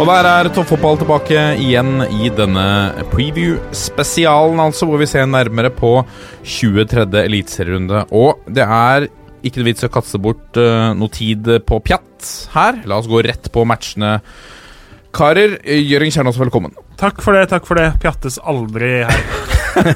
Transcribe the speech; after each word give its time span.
Og 0.00 0.06
der 0.08 0.24
er 0.24 0.48
toppfotball 0.48 0.96
tilbake 0.96 1.40
igjen 1.60 2.00
i 2.08 2.30
denne 2.32 2.62
preview-spesialen, 3.10 4.56
altså, 4.64 4.86
hvor 4.88 4.96
vi 5.02 5.08
ser 5.10 5.26
nærmere 5.28 5.68
på 5.76 5.90
23. 6.40 7.04
eliteserierunde. 7.20 8.06
Og 8.16 8.40
det 8.48 8.64
er 8.64 9.10
ikke 9.44 9.60
noe 9.60 9.68
vits 9.68 9.84
å 9.84 9.92
kaste 9.92 10.22
bort 10.24 10.56
uh, 10.56 10.94
noe 10.96 11.12
tid 11.12 11.52
på 11.68 11.82
pjatt 11.84 12.30
her. 12.54 12.80
La 12.88 12.96
oss 12.96 13.10
gå 13.12 13.20
rett 13.28 13.52
på 13.52 13.66
matchene. 13.68 14.14
Karer, 15.12 15.58
Jørgen 15.68 16.16
Kjernås, 16.16 16.40
velkommen. 16.40 16.72
Takk 16.96 17.20
for 17.20 17.36
det, 17.36 17.50
takk 17.52 17.68
for 17.68 17.76
det. 17.76 17.90
Pjattes 18.00 18.40
aldri 18.40 19.02
her. 19.04 19.24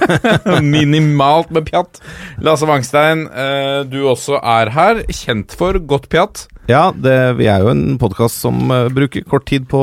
Minimalt 0.77 1.49
med 1.49 1.65
pjatt. 1.71 2.05
Lasse 2.45 2.69
Wangstein, 2.69 3.25
uh, 3.33 3.89
du 3.89 4.03
også 4.05 4.37
er 4.37 4.77
her. 4.77 5.07
Kjent 5.09 5.57
for 5.57 5.81
godt 5.81 6.13
pjatt. 6.13 6.51
Ja, 6.71 6.89
det, 6.97 7.17
vi 7.37 7.49
er 7.51 7.61
jo 7.61 7.69
en 7.75 7.99
podkast 8.01 8.41
som 8.41 8.71
eh, 8.73 8.89
bruker 8.93 9.27
kort 9.29 9.45
tid 9.49 9.67
på, 9.69 9.83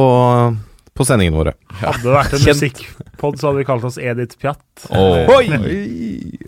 på 0.97 1.05
sendingene 1.05 1.37
våre. 1.37 1.53
Hadde 1.77 2.01
det 2.07 2.15
vært 2.15 2.33
en 2.37 2.47
musikkpod, 2.47 3.37
så 3.37 3.49
hadde 3.51 3.61
vi 3.61 3.67
kalt 3.67 3.85
oss 3.85 3.99
Edith 4.01 4.39
Pjatt. 4.41 4.87
Oi! 4.89 5.45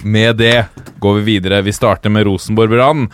Med 0.01 0.41
det 0.41 0.57
går 1.03 1.19
vi 1.19 1.27
videre. 1.35 1.61
Vi 1.65 1.75
starter 1.75 2.13
med 2.13 2.25
Rosenborg 2.25 2.73
Brann. 2.73 3.07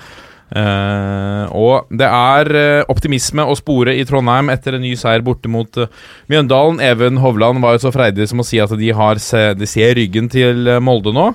Uh, 0.49 1.45
og 1.53 1.91
det 1.93 2.07
er 2.09 2.49
uh, 2.55 2.87
optimisme 2.89 3.43
å 3.45 3.53
spore 3.53 3.93
i 3.93 4.05
Trondheim 4.09 4.47
etter 4.49 4.73
en 4.73 4.81
ny 4.81 4.95
seier 4.97 5.21
borte 5.21 5.51
mot 5.51 5.77
uh, 5.77 5.91
Mjøndalen. 6.31 6.79
Even 6.81 7.19
Hovland 7.21 7.61
var 7.61 7.75
jo 7.75 7.83
så 7.83 7.91
freidig 7.93 8.25
som 8.31 8.41
å 8.41 8.47
si 8.47 8.57
at 8.63 8.73
de, 8.79 8.89
har 8.95 9.21
se, 9.21 9.43
de 9.59 9.69
ser 9.69 9.93
ryggen 9.99 10.31
til 10.31 10.65
eh, 10.65 10.81
Molde 10.81 11.13
nå. 11.13 11.27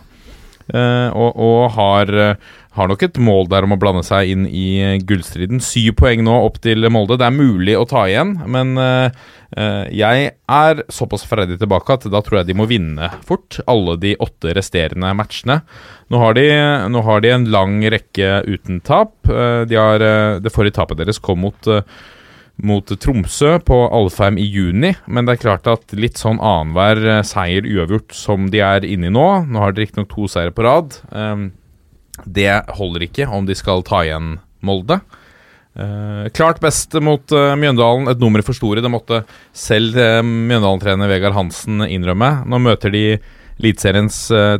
Eh, 0.72 1.08
og 1.12 1.36
og 1.36 1.72
har, 1.76 2.08
eh, 2.08 2.36
har 2.72 2.88
nok 2.88 3.02
et 3.04 3.18
mål 3.20 3.48
der 3.52 3.66
om 3.66 3.74
å 3.74 3.78
blande 3.80 4.04
seg 4.06 4.30
inn 4.32 4.46
i 4.48 4.80
eh, 4.80 5.00
gullstriden. 5.04 5.60
Syv 5.60 5.98
poeng 6.00 6.24
nå 6.24 6.34
opp 6.46 6.60
til 6.64 6.88
Molde. 6.88 7.18
Det 7.20 7.26
er 7.28 7.36
mulig 7.36 7.76
å 7.76 7.86
ta 7.88 8.06
igjen, 8.08 8.38
men 8.46 8.78
jeg 9.54 10.30
er 10.50 10.80
såpass 10.90 11.22
freidig 11.30 11.60
tilbake 11.60 11.94
at 11.94 12.08
da 12.10 12.18
tror 12.26 12.40
jeg 12.40 12.48
de 12.48 12.56
må 12.58 12.64
vinne 12.66 13.06
fort 13.22 13.60
alle 13.70 13.94
de 14.02 14.16
åtte 14.18 14.50
resterende 14.56 15.12
matchene. 15.14 15.60
Nå 16.10 16.18
har 16.18 16.34
de, 16.34 16.48
nå 16.90 17.02
har 17.06 17.22
de 17.22 17.30
en 17.30 17.46
lang 17.54 17.76
rekke 17.86 18.40
uten 18.48 18.80
tap. 18.82 19.14
De 19.22 19.78
har, 19.78 20.02
det 20.42 20.50
forrige 20.50 20.74
tapet 20.80 20.98
deres 20.98 21.22
kom 21.22 21.44
mot 21.46 21.70
mot 22.62 22.86
Tromsø 22.86 23.56
på 23.66 23.78
Alfheim 23.90 24.38
i 24.38 24.46
juni, 24.46 24.92
men 25.06 25.26
det 25.26 25.36
er 25.36 25.42
klart 25.42 25.66
at 25.70 25.94
litt 25.98 26.20
sånn 26.20 26.38
annenhver 26.38 27.00
eh, 27.02 27.24
seier 27.26 27.66
uavgjort 27.66 28.14
som 28.14 28.48
de 28.52 28.62
er 28.62 28.86
inne 28.86 29.10
i 29.10 29.14
nå 29.14 29.26
Nå 29.48 29.62
har 29.62 29.74
de 29.74 29.82
riktignok 29.82 30.12
to 30.12 30.28
seire 30.30 30.54
på 30.54 30.66
rad. 30.66 30.94
Um, 31.10 31.50
det 32.24 32.62
holder 32.78 33.08
ikke 33.08 33.26
om 33.26 33.48
de 33.48 33.56
skal 33.58 33.82
ta 33.86 34.04
igjen 34.06 34.36
Molde. 34.64 35.00
Eh, 35.74 36.30
klart 36.36 36.62
best 36.62 36.94
mot 37.02 37.34
eh, 37.34 37.56
Mjøndalen, 37.58 38.06
et 38.12 38.22
nummer 38.22 38.44
for 38.46 38.56
store. 38.56 38.84
Det 38.84 38.92
måtte 38.92 39.24
selv 39.50 39.98
uh, 39.98 40.22
Mjøndalen-trener 40.22 41.10
Vegard 41.10 41.36
Hansen 41.36 41.82
innrømme. 41.88 42.44
Nå 42.46 42.62
møter 42.62 42.94
de 42.94 43.06
Eliteseriens 43.54 44.16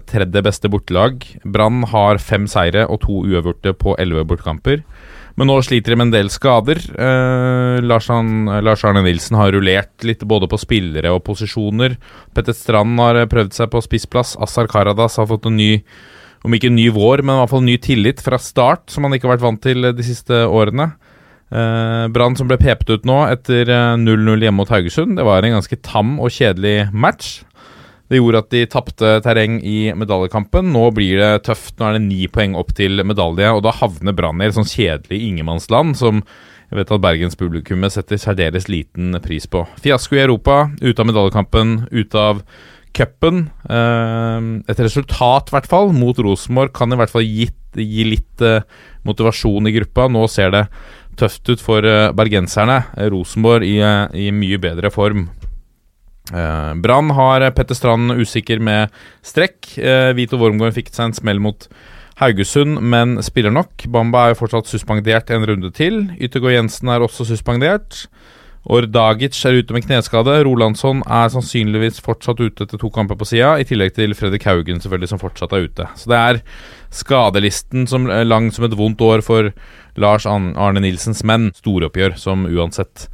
tredje 0.07 0.41
beste 0.47 0.69
bortelag. 0.71 1.25
Brann 1.43 1.81
har 1.91 2.21
fem 2.23 2.45
seire 2.47 2.85
og 2.87 3.01
to 3.03 3.25
uavgjorte 3.27 3.73
på 3.75 3.97
elleve 3.99 4.23
bortkamper. 4.31 4.85
Men 5.35 5.51
nå 5.51 5.57
sliter 5.67 5.95
de 5.95 5.99
med 5.99 6.09
en 6.09 6.15
del 6.15 6.31
skader. 6.31 6.79
Eh, 6.95 7.81
Lars, 7.83 8.09
Arne 8.11 9.03
Nilsen 9.03 9.39
har 9.39 9.51
rullert 9.55 10.07
litt 10.07 10.23
både 10.31 10.47
på 10.51 10.61
spillere 10.63 11.11
og 11.15 11.25
posisjoner. 11.27 11.97
Petter 12.37 12.55
Strand 12.55 13.01
har 13.03 13.19
eh, 13.19 13.31
prøvd 13.31 13.57
seg 13.57 13.73
på 13.73 13.83
spissplass. 13.83 14.37
Assar 14.39 14.71
Karadas 14.71 15.19
har 15.19 15.27
fått 15.31 15.49
en 15.51 15.59
ny, 15.59 15.73
om 16.47 16.55
ikke 16.55 16.71
en 16.71 16.79
ny 16.79 16.87
vår, 16.95 17.25
men 17.25 17.35
i 17.35 17.43
hvert 17.43 17.55
fall 17.55 17.65
en 17.65 17.73
ny 17.73 17.81
tillit 17.83 18.23
fra 18.23 18.39
start, 18.39 18.87
som 18.95 19.09
han 19.09 19.17
ikke 19.17 19.27
har 19.27 19.35
vært 19.35 19.47
vant 19.49 19.65
til 19.67 19.91
eh, 19.91 19.97
de 19.97 20.07
siste 20.07 20.45
årene. 20.47 20.93
Eh, 21.55 22.05
Brann 22.15 22.39
som 22.39 22.49
ble 22.51 22.61
pepet 22.61 22.95
ut 22.95 23.05
nå 23.09 23.19
etter 23.27 23.69
eh, 23.69 23.97
0-0 24.01 24.47
hjemme 24.47 24.63
mot 24.63 24.71
Haugesund. 24.71 25.19
Det 25.19 25.27
var 25.27 25.43
en 25.43 25.59
ganske 25.59 25.81
tam 25.83 26.17
og 26.23 26.31
kjedelig 26.35 26.93
match. 26.95 27.41
Det 28.11 28.19
gjorde 28.21 28.43
at 28.45 28.51
de 28.53 28.65
tapte 28.69 29.13
terreng 29.25 29.61
i 29.65 29.93
medaljekampen. 29.97 30.73
Nå 30.75 30.89
blir 30.97 31.21
det 31.23 31.47
tøft. 31.47 31.79
Nå 31.79 31.89
er 31.89 31.97
det 31.97 32.05
ni 32.05 32.27
poeng 32.33 32.57
opp 32.61 32.75
til 32.77 33.01
medalje, 33.07 33.49
og 33.55 33.63
da 33.65 33.73
havner 33.79 34.17
Brann 34.17 34.43
i 34.43 34.51
et 34.51 34.59
sånn 34.59 34.69
kjedelig 34.69 35.23
ingenmannsland 35.31 35.97
som 36.01 36.21
jeg 36.71 36.81
vet 36.81 36.93
at 36.97 37.03
Bergens 37.05 37.37
publikummet 37.39 37.95
setter 37.95 38.19
særdeles 38.19 38.67
liten 38.73 39.15
pris 39.23 39.45
på. 39.47 39.63
Fiasko 39.85 40.17
i 40.17 40.25
Europa, 40.25 40.65
ute 40.81 40.97
av 40.99 41.07
medaljekampen, 41.07 41.75
ute 41.93 42.19
av 42.19 42.41
cupen. 42.97 43.45
Eh, 43.69 44.49
et 44.73 44.83
resultat, 44.83 45.51
i 45.51 45.57
hvert 45.57 45.71
fall, 45.71 45.93
mot 45.95 46.19
Rosenborg 46.19 46.75
kan 46.75 46.93
i 46.93 46.99
hvert 46.99 47.13
fall 47.13 47.27
gi, 47.27 47.47
gi 47.79 48.09
litt 48.09 48.45
eh, 48.45 48.65
motivasjon 49.07 49.71
i 49.71 49.75
gruppa. 49.77 50.09
Nå 50.11 50.27
ser 50.33 50.55
det 50.55 50.65
tøft 51.21 51.53
ut 51.53 51.63
for 51.63 51.87
eh, 51.87 52.11
bergenserne. 52.17 52.81
Rosenborg 53.13 53.67
i, 53.69 53.79
eh, 53.85 54.27
i 54.27 54.31
mye 54.35 54.61
bedre 54.63 54.91
form. 54.95 55.29
Eh, 56.33 56.75
Brann 56.81 57.11
har 57.11 57.45
Petter 57.51 57.77
Strand 57.77 58.15
usikker 58.17 58.63
med 58.63 58.93
strekk. 59.25 59.75
Eh, 59.79 60.13
Vito 60.17 60.41
Wormgård 60.41 60.77
fikk 60.77 60.89
seg 60.95 61.11
en 61.11 61.19
smell 61.19 61.43
mot 61.43 61.69
Haugesund, 62.21 62.79
men 62.81 63.19
spiller 63.27 63.53
nok. 63.53 63.89
Bamba 63.91 64.25
er 64.25 64.33
jo 64.33 64.45
fortsatt 64.45 64.71
suspendert 64.71 65.33
en 65.35 65.45
runde 65.51 65.73
til. 65.75 66.07
Yttergård 66.17 66.55
Jensen 66.55 66.93
er 66.95 67.05
også 67.05 67.27
suspendert. 67.29 68.07
Ordagic 68.65 69.37
er 69.45 69.59
ute 69.61 69.75
med 69.77 69.85
kneskade. 69.85 70.39
Rolandsson 70.47 71.03
er 71.05 71.29
sannsynligvis 71.29 72.01
fortsatt 72.01 72.41
ute 72.41 72.65
etter 72.65 72.81
to 72.81 72.89
kamper 72.89 73.19
på 73.21 73.27
sida, 73.29 73.59
i 73.61 73.67
tillegg 73.69 73.93
til 73.99 74.15
Fredrik 74.17 74.47
Haugen, 74.49 74.81
selvfølgelig, 74.81 75.11
som 75.11 75.21
fortsatt 75.21 75.53
er 75.53 75.67
ute. 75.67 75.89
Så 76.01 76.09
det 76.09 76.21
er 76.21 76.41
skadelisten 76.95 77.85
som 77.91 78.09
er 78.09 78.25
lang 78.25 78.49
som 78.55 78.65
et 78.65 78.79
vondt 78.79 79.03
år 79.05 79.21
for 79.27 79.51
Lars 80.01 80.25
Arne 80.25 80.81
Nilsens 80.81 81.21
menn. 81.29 81.51
Storoppgjør 81.59 82.17
som 82.17 82.47
uansett 82.49 83.09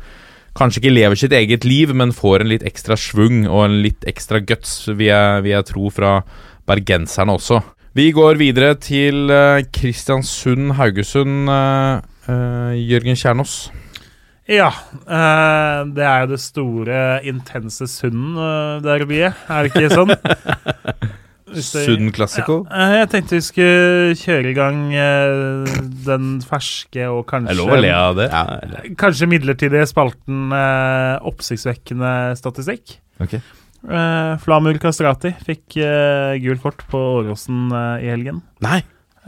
kanskje 0.61 0.85
ikke 0.85 0.95
lever 0.95 1.19
sitt 1.19 1.35
eget 1.37 1.67
liv, 1.67 1.95
men 1.97 2.15
får 2.15 2.45
en 2.45 2.53
litt 2.53 2.65
ekstra 2.69 2.97
svung 3.01 3.43
og 3.49 3.65
en 3.67 3.81
litt 3.85 4.05
ekstra 4.09 4.43
guts, 4.45 4.83
vil 4.93 5.09
jeg, 5.09 5.45
vil 5.47 5.55
jeg 5.57 5.69
tro, 5.73 5.91
fra 5.95 6.19
bergenserne 6.69 7.37
også. 7.39 7.63
Vi 7.97 8.11
går 8.15 8.39
videre 8.39 8.77
til 8.79 9.33
eh, 9.35 9.65
Kristiansund-Haugesund. 9.75 11.49
eh, 11.51 12.03
eh, 12.31 12.77
Jørgen 12.87 13.19
Kjernås. 13.19 13.73
Ja, 14.51 14.71
det 15.87 16.03
er 16.03 16.25
jo 16.25 16.31
det 16.33 16.41
store, 16.43 17.01
intense 17.23 17.87
Sund-derbyet, 17.87 19.45
er 19.47 19.63
det 19.63 19.71
ikke 19.71 19.93
sånn? 19.95 20.11
Sund 21.63 22.13
Classico. 22.17 22.57
Ja, 22.71 22.87
eh, 22.89 22.95
jeg 23.01 23.11
tenkte 23.13 23.37
vi 23.39 23.45
skulle 23.47 24.15
kjøre 24.21 24.51
i 24.51 24.57
gang 24.57 24.81
eh, 24.95 25.79
den 26.07 26.29
ferske 26.47 27.07
og 27.13 27.25
kanskje 27.31 27.55
Jeg 27.55 27.61
lover 27.61 27.79
å 27.79 27.85
le 27.85 27.93
av 27.97 28.19
det. 28.19 28.29
Kanskje 29.01 29.29
midlertidige 29.31 29.87
spalten 29.91 30.51
eh, 30.57 31.17
oppsiktsvekkende 31.31 32.13
statistikk. 32.41 32.97
Ok. 33.21 33.35
Eh, 33.41 34.33
Flamur 34.45 34.77
Kastrati 34.83 35.33
fikk 35.47 35.79
eh, 35.81 36.35
gult 36.45 36.61
kort 36.65 36.83
på 36.91 37.01
Åråsen 37.21 37.69
eh, 37.73 38.07
i 38.07 38.11
helgen. 38.15 38.43
Nei, 38.65 38.81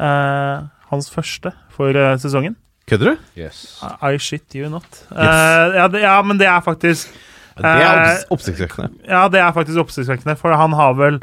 Eh, 0.03 0.62
hans 0.89 1.10
første 1.12 1.51
for 1.71 1.92
eh, 1.95 2.15
sesongen. 2.18 2.54
kødder 2.89 3.12
du? 3.12 3.18
Yes. 3.39 3.59
I 4.03 4.16
shit 4.18 4.54
you 4.57 4.71
not. 4.72 4.86
Eh, 5.12 5.77
ja, 5.77 5.84
det, 5.92 6.01
ja, 6.03 6.15
men 6.24 6.39
det 6.41 6.48
er 6.48 6.60
faktisk 6.65 7.12
Det 7.59 7.68
er 7.68 7.92
opps- 7.92 8.24
oppsiktsvekkende. 8.33 8.89
Ja, 9.07 9.27
det 9.28 9.39
er 9.45 9.53
faktisk 9.53 9.78
oppsiktsvekkende, 9.84 10.34
for 10.41 10.57
han 10.57 10.72
har 10.72 10.95
vel, 10.98 11.21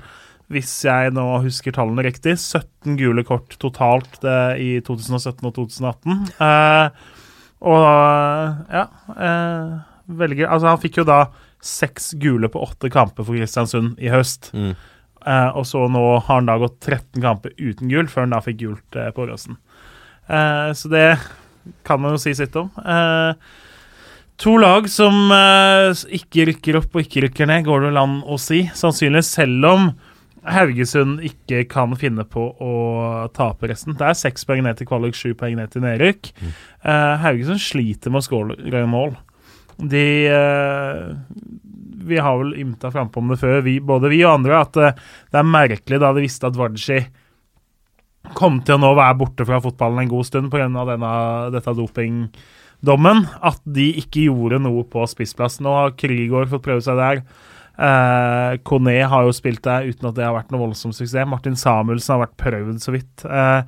hvis 0.50 0.72
jeg 0.88 1.14
nå 1.14 1.26
husker 1.44 1.76
tallene 1.76 2.04
riktig, 2.08 2.36
17 2.42 2.98
gule 2.98 3.24
kort 3.28 3.54
totalt 3.62 4.24
eh, 4.26 4.58
i 4.58 4.70
2017 4.86 5.46
og 5.46 5.54
2018. 5.60 6.16
Eh, 6.42 7.16
og 7.70 7.84
ja 8.72 8.86
eh, 9.14 9.74
velger, 10.20 10.48
Altså, 10.48 10.72
han 10.72 10.82
fikk 10.82 11.02
jo 11.02 11.08
da 11.10 11.20
seks 11.62 12.14
gule 12.22 12.48
på 12.50 12.62
åtte 12.64 12.90
kamper 12.90 13.28
for 13.28 13.36
Kristiansund 13.36 14.00
i 14.02 14.10
høst. 14.10 14.50
Mm. 14.56 14.74
Eh, 15.28 15.50
og 15.60 15.68
så 15.68 15.84
nå 15.92 16.04
har 16.18 16.40
han 16.40 16.50
da 16.50 16.58
gått 16.62 16.80
13 16.80 17.22
kamper 17.22 17.54
uten 17.60 17.92
gult, 17.92 18.10
før 18.14 18.26
han 18.26 18.38
da 18.38 18.44
fikk 18.46 18.62
gult 18.64 18.98
eh, 18.98 19.12
på 19.14 19.28
Åråsen. 19.28 19.60
Eh, 20.32 20.70
så 20.74 20.92
det 20.92 21.08
kan 21.86 22.02
man 22.02 22.16
jo 22.16 22.22
si 22.24 22.34
sitt 22.38 22.56
om. 22.58 22.72
Eh, 22.82 23.34
To 24.40 24.54
lag 24.56 24.86
som 24.88 25.28
eh, 25.36 25.90
ikke 26.16 26.46
rykker 26.48 26.78
opp 26.80 26.94
og 26.96 27.02
ikke 27.04 27.26
rykker 27.26 27.50
ned, 27.50 27.66
går 27.66 27.82
det 27.82 27.90
vel 27.90 28.00
an 28.00 28.14
å 28.24 28.38
si. 28.40 28.62
Sannsynligvis, 28.72 29.34
selv 29.36 29.68
om 29.68 29.90
Haugesund 30.48 31.24
ikke 31.26 31.66
kan 31.72 31.96
finne 32.00 32.24
på 32.28 32.46
å 32.64 32.74
tape 33.36 33.68
resten. 33.72 33.98
Det 34.00 34.08
er 34.08 34.18
seks 34.18 34.48
poeng 34.48 34.64
ned 34.64 34.80
til 34.80 34.88
kvalik, 34.90 35.18
sju 35.18 35.34
poeng 35.38 35.58
ned 35.60 35.74
til 35.74 35.84
nedrykk. 35.84 36.32
Eh, 36.40 37.16
Haugesund 37.26 37.60
sliter 37.64 38.14
med 38.14 38.24
å 38.24 38.28
skåre 38.28 38.86
mål. 38.90 39.18
De 39.80 40.28
uh, 40.28 41.16
Vi 42.10 42.18
har 42.20 42.38
vel 42.42 42.56
ymta 42.60 42.92
frampå 42.92 43.22
om 43.22 43.32
det 43.32 43.40
før, 43.40 43.62
vi, 43.64 43.78
både 43.80 44.12
vi 44.12 44.20
og 44.26 44.34
andre, 44.40 44.60
at 44.60 44.80
uh, 44.80 45.04
det 45.32 45.40
er 45.40 45.48
merkelig 45.48 46.02
da 46.04 46.12
de 46.16 46.24
visste 46.26 46.50
at 46.50 46.58
Wadji 46.60 47.00
kom 48.36 48.60
til 48.66 48.76
å 48.76 48.82
nå 48.84 48.90
være 48.98 49.18
borte 49.22 49.46
fra 49.48 49.62
fotballen 49.64 50.04
en 50.04 50.12
god 50.12 50.28
stund 50.28 50.52
pga. 50.52 50.68
dette 51.54 51.74
dopingdommen, 51.78 53.24
at 53.42 53.62
de 53.64 53.88
ikke 54.02 54.28
gjorde 54.28 54.60
noe 54.60 54.84
på 54.84 55.06
spissplass. 55.08 55.62
Nå 55.64 55.72
har 55.74 55.96
Krigård 55.96 56.52
fått 56.52 56.66
prøve 56.68 56.84
seg 56.84 57.00
der. 57.00 57.24
Eh, 57.80 58.58
Kone 58.68 58.96
har 59.08 59.24
jo 59.24 59.32
spilt 59.36 59.62
der 59.64 59.88
uten 59.88 60.10
at 60.10 60.18
det 60.18 60.26
har 60.28 60.36
vært 60.36 60.52
noe 60.52 60.66
voldsom 60.66 60.92
suksess. 60.96 61.28
Martin 61.30 61.56
Samuelsen 61.60 62.18
har 62.18 62.26
vært 62.26 62.38
prøvd 62.42 62.82
så 62.84 62.92
vidt. 62.96 63.24
Eh, 63.24 63.62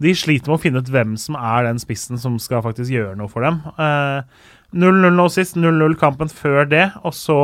de 0.00 0.14
sliter 0.16 0.48
med 0.48 0.56
å 0.58 0.62
finne 0.62 0.80
ut 0.80 0.88
hvem 0.94 1.16
som 1.20 1.36
er 1.36 1.66
den 1.68 1.80
spissen 1.82 2.20
som 2.20 2.38
skal 2.40 2.64
faktisk 2.64 2.92
gjøre 2.94 3.18
noe 3.18 3.28
for 3.32 3.44
dem. 3.44 3.60
Eh, 3.76 4.22
0-0 4.78 5.12
nå 5.16 5.28
sist, 5.32 5.56
0-0 5.60 5.98
kampen 6.00 6.28
før 6.32 6.64
det, 6.68 6.86
og 7.04 7.12
så 7.16 7.38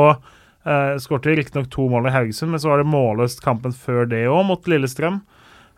eh, 0.65 0.95
skårte 1.01 1.29
de 1.31 1.39
riktignok 1.41 1.69
to 1.73 1.87
mål 1.89 2.09
i 2.09 2.13
Haugesund, 2.15 2.53
men 2.53 2.61
så 2.61 2.71
var 2.73 2.81
det 2.81 2.89
målløst 2.89 3.41
kampen 3.45 3.73
før 3.73 4.05
det 4.09 4.25
òg, 4.29 4.43
mot 4.49 4.69
Lillestrøm. 4.69 5.21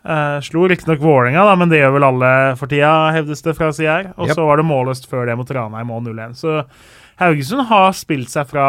Uh, 0.08 0.38
slo 0.40 0.62
riktignok 0.70 1.00
Vålerenga, 1.02 1.42
da, 1.44 1.56
men 1.58 1.68
det 1.68 1.80
gjør 1.82 1.96
vel 1.96 2.04
alle 2.06 2.28
for 2.56 2.70
tida, 2.70 3.10
hevdes 3.12 3.42
det 3.44 3.52
fra 3.58 3.66
sida 3.74 3.96
her. 3.96 4.06
Og 4.16 4.28
Yep. 4.30 4.36
så 4.38 4.44
var 4.46 4.56
det 4.60 4.64
målløst 4.68 5.08
før 5.10 5.26
det 5.26 5.34
mot 5.36 5.50
Ranheim 5.52 5.90
og 5.92 6.04
0-1. 6.06 6.36
Så 6.38 6.54
Haugesund 7.18 7.66
har 7.68 7.90
spilt 7.98 8.30
seg 8.32 8.46
fra 8.48 8.68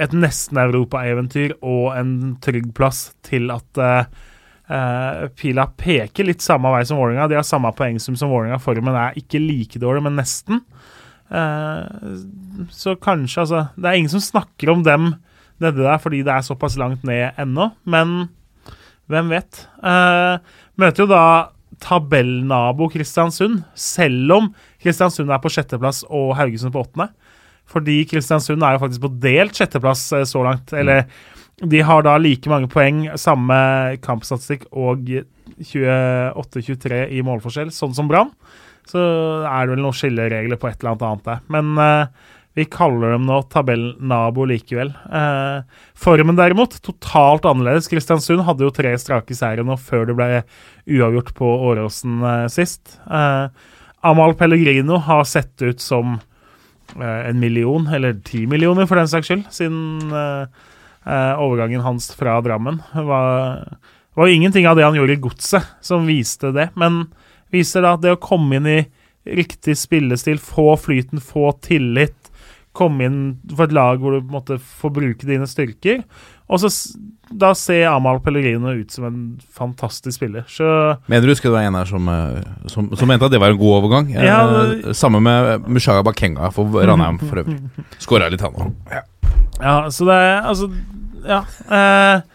et 0.00 0.16
nesten-Europa-eventyr 0.16 1.58
og 1.60 1.92
en 1.98 2.12
trygg 2.42 2.70
plass 2.76 3.10
til 3.26 3.50
at 3.52 3.80
eh, 3.84 5.24
pila 5.36 5.66
peker 5.76 6.28
litt 6.28 6.44
samme 6.44 6.72
vei 6.72 6.82
som 6.88 7.00
Vålerenga. 7.00 7.28
De 7.30 7.38
har 7.38 7.46
samme 7.46 7.72
poengsum 7.76 8.16
som 8.18 8.32
Vålerenga. 8.32 8.60
Formen 8.62 8.96
er 8.96 9.18
ikke 9.20 9.42
like 9.42 9.82
dårlig, 9.82 10.04
men 10.06 10.18
nesten. 10.20 10.64
Uh, 11.30 11.86
så 12.74 12.96
kanskje, 12.98 13.44
altså 13.44 13.58
Det 13.78 13.86
er 13.86 14.00
ingen 14.00 14.10
som 14.10 14.22
snakker 14.24 14.72
om 14.72 14.80
dem 14.82 15.12
nede 15.62 15.84
der 15.84 16.00
fordi 16.02 16.24
det 16.26 16.32
er 16.34 16.42
såpass 16.42 16.74
langt 16.80 17.04
ned 17.06 17.38
ennå, 17.38 17.68
men 17.86 18.32
hvem 19.06 19.30
vet? 19.30 19.60
Uh, 19.78 20.42
møter 20.80 21.04
jo 21.04 21.10
da 21.10 21.22
tabellnabo 21.80 22.88
Kristiansund, 22.90 23.62
selv 23.78 24.34
om 24.36 24.50
Kristiansund 24.82 25.30
er 25.30 25.42
på 25.42 25.52
sjetteplass 25.52 26.02
og 26.08 26.34
Haugesund 26.38 26.74
på 26.74 26.82
åttende. 26.82 27.10
Fordi 27.70 28.00
Kristiansund 28.10 28.64
er 28.66 28.74
jo 28.74 28.82
faktisk 28.84 29.04
på 29.04 29.12
delt 29.22 29.56
sjetteplass 29.56 30.08
eh, 30.16 30.26
så 30.28 30.42
langt. 30.46 30.72
Eller 30.76 31.06
de 31.60 31.82
har 31.84 32.04
da 32.06 32.16
like 32.20 32.50
mange 32.50 32.70
poeng, 32.72 33.04
samme 33.20 33.60
kampstatistikk 34.04 34.66
og 34.72 35.10
28-23 35.60 37.04
i 37.12 37.22
målforskjell, 37.26 37.72
sånn 37.74 37.94
som 37.96 38.08
Brann. 38.10 38.32
Så 38.88 39.00
er 39.44 39.66
det 39.66 39.76
vel 39.76 39.82
noen 39.84 39.96
skilleregler 39.96 40.58
på 40.60 40.70
et 40.70 40.80
eller 40.80 40.94
annet 40.94 41.06
annet 41.06 41.26
der. 41.28 41.42
Men 41.52 41.74
uh, 41.76 42.30
vi 42.58 42.64
kaller 42.72 43.14
dem 43.14 43.28
nå 43.28 43.42
tabellnabo 43.52 44.46
likevel. 44.50 44.94
Uh, 45.12 45.60
formen 45.94 46.38
derimot, 46.38 46.78
totalt 46.86 47.46
annerledes. 47.46 47.90
Kristiansund 47.92 48.46
hadde 48.48 48.66
jo 48.66 48.72
tre 48.74 48.96
strake 48.98 49.36
seire 49.36 49.66
nå 49.66 49.76
før 49.78 50.08
det 50.08 50.16
ble 50.18 50.30
uavgjort 50.88 51.34
på 51.36 51.52
Åråsen 51.68 52.24
uh, 52.24 52.48
sist. 52.50 52.96
Amal 54.00 54.32
Pellegrino 54.40 54.96
har 55.04 55.28
sett 55.28 55.60
ut 55.60 55.84
som 55.84 56.16
en 56.98 57.40
million, 57.40 57.86
eller 57.86 58.18
ti 58.26 58.46
millioner 58.50 58.88
for 58.88 59.00
den 59.00 59.10
saks 59.10 59.30
skyld, 59.30 59.46
siden 59.54 60.12
eh, 60.16 60.46
eh, 61.06 61.32
overgangen 61.40 61.84
hans 61.84 62.10
fra 62.16 62.38
Drammen. 62.44 62.80
Var, 62.94 63.64
var 64.18 64.30
jo 64.30 64.38
ingenting 64.38 64.68
av 64.68 64.78
det 64.78 64.86
han 64.86 64.98
gjorde 64.98 65.16
i 65.16 65.22
Godset 65.22 65.68
som 65.84 66.08
viste 66.08 66.52
det, 66.56 66.70
men 66.80 67.04
viser 67.54 67.84
da 67.86 67.94
at 67.96 68.04
det 68.04 68.14
å 68.16 68.22
komme 68.22 68.58
inn 68.60 68.68
i 68.70 68.80
riktig 69.30 69.76
spillestil, 69.78 70.40
få 70.42 70.74
flyten, 70.80 71.20
få 71.22 71.52
tillit, 71.62 72.16
komme 72.80 73.04
inn 73.06 73.20
for 73.52 73.68
et 73.68 73.74
lag 73.76 74.00
hvor 74.02 74.16
du 74.16 74.22
på 74.24 74.30
en 74.32 74.36
måte 74.40 74.56
får 74.80 74.92
bruke 74.96 75.28
dine 75.28 75.46
styrker. 75.48 76.00
Og 76.50 76.58
så 76.64 76.70
da 77.30 77.52
ser 77.54 77.84
Amal 77.92 78.18
Pellegrino 78.24 78.72
ut 78.74 78.90
som 78.90 79.04
en 79.06 79.18
fantastisk 79.54 80.16
spiller. 80.18 80.42
Så 80.50 80.66
Mener 81.06 81.28
du 81.28 81.30
husker 81.30 81.46
det 81.52 81.54
var 81.60 81.68
en 81.68 81.76
her 81.78 81.86
som, 81.86 82.08
eh, 82.10 82.40
som, 82.72 82.88
som 82.98 83.06
mente 83.12 83.28
at 83.28 83.30
det 83.36 83.38
var 83.38 83.52
en 83.54 83.60
god 83.60 83.76
overgang? 83.76 84.10
Eh, 84.16 84.26
Ja, 84.26 84.40
det- 84.72 84.96
Samme 84.98 85.20
med 85.22 85.68
Mushaga 85.70 86.02
Bakenga 86.08 86.50
for 86.56 86.66
Ranheim 86.80 87.20
for 87.22 87.44
øvrig. 87.44 87.60
Skåra 88.02 88.26
litt, 88.32 88.42
han 88.42 88.58
òg. 88.58 88.74
Ja, 89.60 89.76
så 89.94 90.08
det 90.10 90.18
er 90.18 90.50
altså 90.50 90.72
Ja. 91.28 91.44
Eh, 91.70 92.26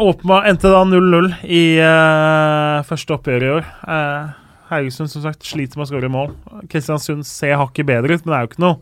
Åpenbart 0.00 0.46
endte 0.48 0.70
da 0.72 0.80
0-0 0.86 1.26
i 1.44 1.62
eh, 1.82 2.82
første 2.88 3.12
oppgjør 3.18 3.42
i 3.44 3.50
år. 3.58 3.66
Eh, 3.84 4.28
Haugesund 4.70 5.10
som 5.12 5.24
sagt 5.26 5.44
sliter 5.44 5.76
med 5.76 5.84
å 5.86 5.90
skåre 5.90 6.08
mål. 6.12 6.30
Kristiansund 6.70 7.26
ser 7.28 7.58
hakket 7.60 7.88
bedre 7.90 8.16
ut, 8.16 8.24
men 8.24 8.32
det 8.32 8.38
er 8.38 8.46
jo 8.46 8.50
ikke 8.52 8.62
noe 8.64 8.78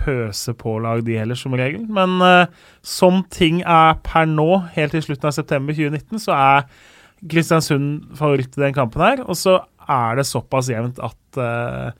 pøse 0.00 0.54
på-lag, 0.58 1.04
de 1.06 1.18
heller, 1.20 1.38
som 1.38 1.54
regel. 1.58 1.84
Men 1.90 2.16
uh, 2.22 2.72
som 2.84 3.22
ting 3.32 3.62
er 3.62 4.00
per 4.06 4.26
nå, 4.30 4.48
helt 4.76 4.96
til 4.96 5.04
slutten 5.06 5.30
av 5.30 5.36
september 5.36 5.76
2019, 5.76 6.24
så 6.26 6.36
er 6.38 6.66
Kristiansund 7.24 8.16
favoritt 8.18 8.58
i 8.58 8.66
den 8.66 8.76
kampen 8.76 9.04
her. 9.04 9.22
Og 9.24 9.38
så 9.40 9.58
er 9.88 10.18
det 10.18 10.26
såpass 10.28 10.68
jevnt 10.72 11.00
at 11.04 11.40
uh, 11.40 11.94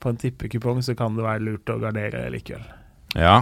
på 0.00 0.12
en 0.12 0.20
tippekupong 0.20 0.82
så 0.84 0.96
kan 0.98 1.16
det 1.16 1.26
være 1.26 1.44
lurt 1.46 1.72
å 1.72 1.80
gardere 1.80 2.26
likevel. 2.32 2.64
Ja. 3.18 3.40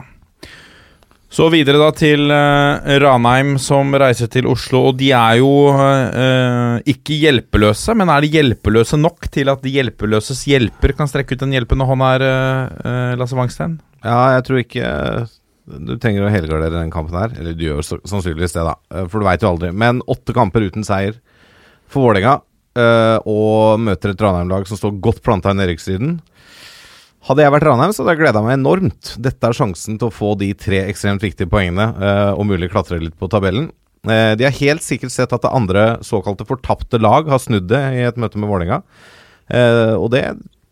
Så 1.28 1.50
videre 1.52 1.76
da 1.76 1.90
til 1.92 2.30
uh, 2.32 2.80
Ranheim, 3.02 3.58
som 3.60 3.92
reiser 4.00 4.30
til 4.32 4.46
Oslo. 4.48 4.86
Og 4.90 4.96
de 4.96 5.10
er 5.12 5.36
jo 5.42 5.50
uh, 5.76 6.80
ikke 6.88 7.18
hjelpeløse, 7.20 7.92
men 8.00 8.08
er 8.08 8.24
de 8.24 8.30
hjelpeløse 8.32 8.96
nok 9.00 9.28
til 9.34 9.52
at 9.52 9.60
de 9.64 9.74
hjelpeløses 9.74 10.40
hjelper 10.48 10.96
kan 10.96 11.10
strekke 11.10 11.36
ut 11.36 11.44
en 11.44 11.52
hjelpende 11.52 11.88
hånd 11.88 12.04
her, 12.06 12.24
uh, 12.24 12.80
eh, 12.80 13.12
Lasse 13.20 13.36
Wangstein? 13.36 13.76
Ja, 14.00 14.38
jeg 14.38 14.46
tror 14.46 14.62
ikke 14.62 14.94
du 15.68 15.94
trenger 16.00 16.24
å 16.24 16.32
helgardere 16.32 16.80
den 16.80 16.94
kampen 16.94 17.18
her. 17.20 17.36
Eller 17.36 17.52
du 17.52 17.66
gjør 17.66 17.84
sannsynligvis 17.84 18.56
det, 18.56 18.64
da. 18.64 19.04
For 19.12 19.20
du 19.20 19.28
veit 19.28 19.44
jo 19.44 19.52
aldri. 19.52 19.68
Men 19.76 20.00
åtte 20.08 20.32
kamper 20.36 20.64
uten 20.64 20.86
seier 20.86 21.18
for 21.88 22.08
Vålerenga, 22.08 22.38
og 23.28 23.80
møter 23.82 24.12
et 24.12 24.22
Ranheim-lag 24.22 24.68
som 24.68 24.78
står 24.80 24.96
godt 25.04 25.20
planta 25.26 25.52
i 25.52 25.58
nedrykkssiden. 25.58 26.18
Hadde 27.26 27.42
jeg 27.42 27.50
vært 27.50 27.66
Ranheim, 27.66 27.92
så 27.92 28.04
hadde 28.04 28.14
jeg 28.14 28.20
gleda 28.22 28.40
meg 28.44 28.54
enormt. 28.60 29.10
Dette 29.20 29.48
er 29.48 29.56
sjansen 29.56 29.98
til 29.98 30.08
å 30.08 30.14
få 30.14 30.32
de 30.38 30.52
tre 30.56 30.84
ekstremt 30.86 31.24
viktige 31.24 31.50
poengene, 31.50 31.90
eh, 31.98 32.30
og 32.38 32.46
mulig 32.46 32.70
klatre 32.70 33.00
litt 33.02 33.16
på 33.18 33.28
tabellen. 33.32 33.72
Eh, 34.06 34.36
de 34.38 34.46
har 34.46 34.54
helt 34.60 34.84
sikkert 34.86 35.12
sett 35.12 35.34
at 35.34 35.42
det 35.42 35.50
andre 35.50 35.98
såkalte 36.06 36.46
fortapte 36.46 37.00
lag 37.02 37.28
har 37.28 37.42
snudd 37.42 37.66
det 37.72 37.82
i 37.98 38.06
et 38.06 38.20
møte 38.20 38.38
med 38.38 38.48
Vålerenga. 38.48 38.80
Eh, 39.50 39.96
og 39.98 40.12
det 40.14 40.22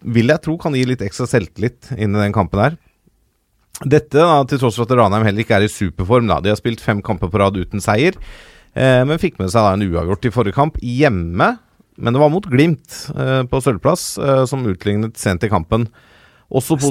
vil 0.06 0.30
jeg 0.30 0.44
tro 0.44 0.54
kan 0.62 0.76
gi 0.78 0.84
litt 0.86 1.02
ekstra 1.02 1.26
selvtillit 1.26 1.90
inn 1.98 2.14
i 2.14 2.22
den 2.22 2.36
kampen 2.36 2.62
her. 2.62 2.78
Dette 3.82 4.14
da, 4.14 4.38
til 4.46 4.62
tross 4.62 4.78
for 4.78 4.86
at 4.86 4.96
Ranheim 4.96 5.26
heller 5.26 5.42
ikke 5.42 5.58
er 5.58 5.66
i 5.66 5.72
superform. 5.72 6.30
da 6.30 6.38
De 6.40 6.54
har 6.54 6.60
spilt 6.60 6.80
fem 6.80 7.02
kamper 7.02 7.28
på 7.28 7.42
rad 7.42 7.58
uten 7.58 7.82
seier, 7.82 8.14
men 8.76 9.20
fikk 9.20 9.38
med 9.40 9.50
seg 9.52 9.64
da 9.64 9.74
en 9.74 9.84
uavgjort 9.84 10.28
i 10.28 10.32
forrige 10.32 10.56
kamp 10.56 10.78
hjemme. 10.80 11.48
Men 11.96 12.12
det 12.12 12.20
var 12.20 12.32
mot 12.32 12.48
Glimt 12.48 12.96
på 13.12 13.60
sølvplass, 13.60 14.04
som 14.48 14.64
utlignet 14.68 15.20
sent 15.20 15.44
i 15.44 15.52
kampen. 15.52 15.88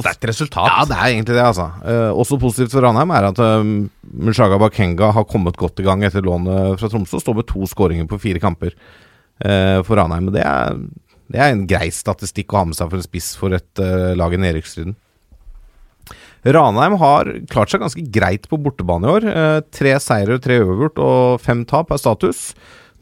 Sterkt 0.04 0.28
resultat. 0.28 0.68
ja, 0.68 0.84
det 0.90 0.98
er 0.98 1.14
egentlig 1.14 1.38
det, 1.38 1.46
altså. 1.46 1.70
Eh, 1.88 2.10
også 2.12 2.40
positivt 2.42 2.74
for 2.76 2.84
Ranheim 2.84 3.14
er 3.16 3.30
at 3.30 3.40
uh, 3.40 3.64
Mushaga 4.04 4.60
Bakenga 4.60 5.14
har 5.16 5.28
kommet 5.30 5.56
godt 5.60 5.80
i 5.80 5.86
gang 5.88 6.04
etter 6.04 6.26
lånet 6.26 6.76
fra 6.82 6.92
Tromsø. 6.92 7.22
Står 7.24 7.40
med 7.40 7.48
to 7.48 7.64
skåringer 7.72 8.10
på 8.12 8.20
fire 8.20 8.44
kamper 8.44 8.76
eh, 8.76 9.80
for 9.88 9.96
Ranheim. 9.96 10.28
Det 10.36 10.44
er, 10.44 10.76
det 11.32 11.40
er 11.40 11.56
en 11.56 11.66
grei 11.70 11.88
statistikk 11.94 12.52
å 12.52 12.62
ha 12.62 12.68
med 12.70 12.78
seg 12.78 12.92
for 12.92 13.00
en 13.00 13.08
spiss 13.08 13.32
for 13.40 13.56
et 13.56 13.84
uh, 13.84 14.12
lag 14.20 14.36
i 14.36 14.44
nedrykksstriden. 14.44 14.98
Ranheim 16.46 16.94
har 17.02 17.30
klart 17.50 17.72
seg 17.74 17.82
ganske 17.82 18.04
greit 18.14 18.46
på 18.52 18.60
bortebane 18.62 19.08
i 19.08 19.14
år. 19.16 19.28
Eh, 19.32 19.60
tre 19.74 19.96
seire, 20.04 20.38
tre 20.42 20.60
uavgjort 20.62 21.02
og 21.02 21.42
fem 21.42 21.64
tap 21.66 21.94
er 21.94 22.02
status. 22.02 22.52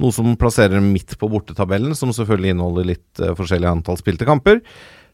Noe 0.01 0.15
som 0.15 0.31
plasserer 0.39 0.83
midt 0.83 1.17
på 1.19 1.29
bortetabellen, 1.29 1.93
som 1.95 2.13
selvfølgelig 2.15 2.53
inneholder 2.55 2.87
litt 2.93 3.21
eh, 3.21 3.35
forskjellig 3.35 3.69
antall 3.69 3.99
spilte 3.99 4.27
kamper. 4.29 4.61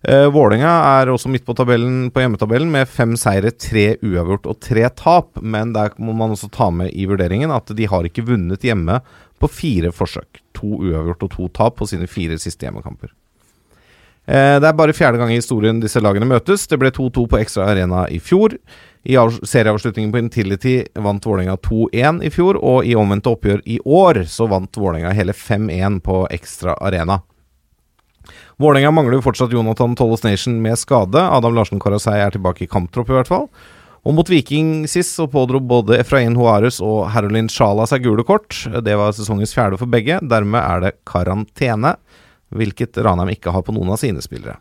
Uh, 0.08 0.30
Vålerenga 0.32 0.72
er 1.02 1.10
også 1.12 1.28
midt 1.28 1.44
på 1.44 1.52
tabellen 1.60 2.06
på 2.16 2.22
hjemmetabellen 2.24 2.70
med 2.72 2.88
fem 2.88 3.18
seire, 3.20 3.52
tre 3.52 3.98
uavgjort 4.00 4.46
og 4.48 4.60
tre 4.64 4.86
tap. 4.96 5.42
Men 5.44 5.74
der 5.76 5.92
må 6.00 6.16
man 6.16 6.36
også 6.36 6.48
ta 6.56 6.70
med 6.72 6.94
i 6.96 7.08
vurderingen 7.10 7.52
at 7.52 7.74
de 7.76 7.88
har 7.92 8.08
ikke 8.08 8.24
vunnet 8.30 8.64
hjemme 8.64 9.02
på 9.40 9.50
fire 9.52 9.92
forsøk. 9.96 10.40
To 10.60 10.80
uavgjort 10.80 11.26
og 11.28 11.34
to 11.36 11.50
tap 11.56 11.80
på 11.82 11.90
sine 11.92 12.08
fire 12.08 12.40
siste 12.40 12.68
hjemmekamper. 12.68 13.12
Uh, 14.30 14.56
Det 14.62 14.70
er 14.70 14.78
bare 14.78 14.96
fjerde 14.96 15.20
gang 15.20 15.34
i 15.34 15.42
historien 15.42 15.82
disse 15.84 16.00
lagene 16.00 16.30
møtes. 16.30 16.64
Det 16.72 16.80
ble 16.80 16.94
2-2 16.96 17.26
på 17.28 17.42
Ekstra 17.42 17.68
Arena 17.68 18.06
i 18.08 18.22
fjor. 18.24 18.56
I 19.04 19.16
serieavslutningen 19.48 20.12
på 20.14 20.20
Intility 20.20 20.78
vant 20.96 21.26
Vålerenga 21.28 21.56
2-1 21.64 22.24
i 22.28 22.32
fjor, 22.32 22.60
og 22.60 22.88
i 22.88 22.96
omvendte 23.00 23.32
oppgjør 23.32 23.64
i 23.68 23.80
år 23.84 24.24
så 24.28 24.48
vant 24.52 24.80
Vålerenga 24.80 25.12
hele 25.16 25.36
5-1 25.36 26.00
på 26.04 26.24
Ekstra 26.36 26.76
Arena. 26.80 27.22
Vålerenga 28.60 28.92
mangler 28.92 29.16
jo 29.16 29.24
fortsatt 29.24 29.54
Jonathan 29.56 29.94
Tolles 29.96 30.26
Nation 30.26 30.58
med 30.62 30.76
skade. 30.80 31.20
Adam 31.20 31.56
Larsen 31.56 31.80
Karasei 31.80 32.18
er 32.20 32.34
tilbake 32.36 32.66
i 32.66 32.72
kamptropp, 32.72 33.08
i 33.08 33.16
hvert 33.16 33.30
fall. 33.32 33.46
Og 34.08 34.16
mot 34.16 34.30
Viking 34.32 34.84
sist 34.88 35.16
så 35.16 35.28
pådro 35.32 35.62
både 35.64 36.00
Efrain 36.00 36.36
Hoarus 36.40 36.80
og 36.84 37.06
Herolin 37.14 37.48
Sjala 37.52 37.88
seg 37.88 38.04
gule 38.04 38.26
kort. 38.28 38.56
Det 38.84 38.96
var 39.00 39.16
sesongens 39.16 39.56
fjerde 39.56 39.80
for 39.80 39.92
begge. 39.92 40.20
Dermed 40.28 40.60
er 40.60 40.84
det 40.84 40.96
karantene, 41.08 41.96
hvilket 42.52 43.00
Ranheim 43.06 43.32
ikke 43.36 43.56
har 43.56 43.64
på 43.64 43.76
noen 43.76 43.96
av 43.96 44.02
sine 44.02 44.24
spillere. 44.24 44.58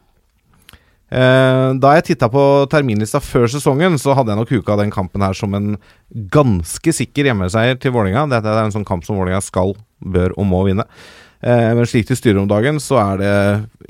Eh, 1.09 1.69
da 1.81 1.95
jeg 1.97 2.11
titta 2.11 2.29
på 2.29 2.43
terminlista 2.69 3.19
før 3.25 3.49
sesongen, 3.49 3.97
så 3.99 4.15
hadde 4.15 4.35
jeg 4.35 4.43
nok 4.43 4.57
huka 4.59 4.77
den 4.77 4.93
kampen 4.95 5.25
her 5.25 5.35
som 5.35 5.55
en 5.57 5.79
ganske 6.35 6.93
sikker 6.93 7.31
hjemmeseier 7.31 7.79
til 7.81 7.95
Vålinga 7.95 8.27
Dette 8.29 8.53
er 8.53 8.67
en 8.67 8.75
sånn 8.75 8.87
kamp 8.87 9.07
som 9.07 9.17
Vålinga 9.17 9.41
skal, 9.43 9.73
bør 10.05 10.37
og 10.37 10.47
må 10.51 10.67
vinne. 10.69 10.85
Eh, 11.41 11.69
men 11.79 11.87
slik 11.87 12.09
de 12.09 12.17
styrer 12.19 12.41
om 12.41 12.49
dagen, 12.51 12.81
så 12.83 12.99
er 12.99 13.21
det 13.21 13.35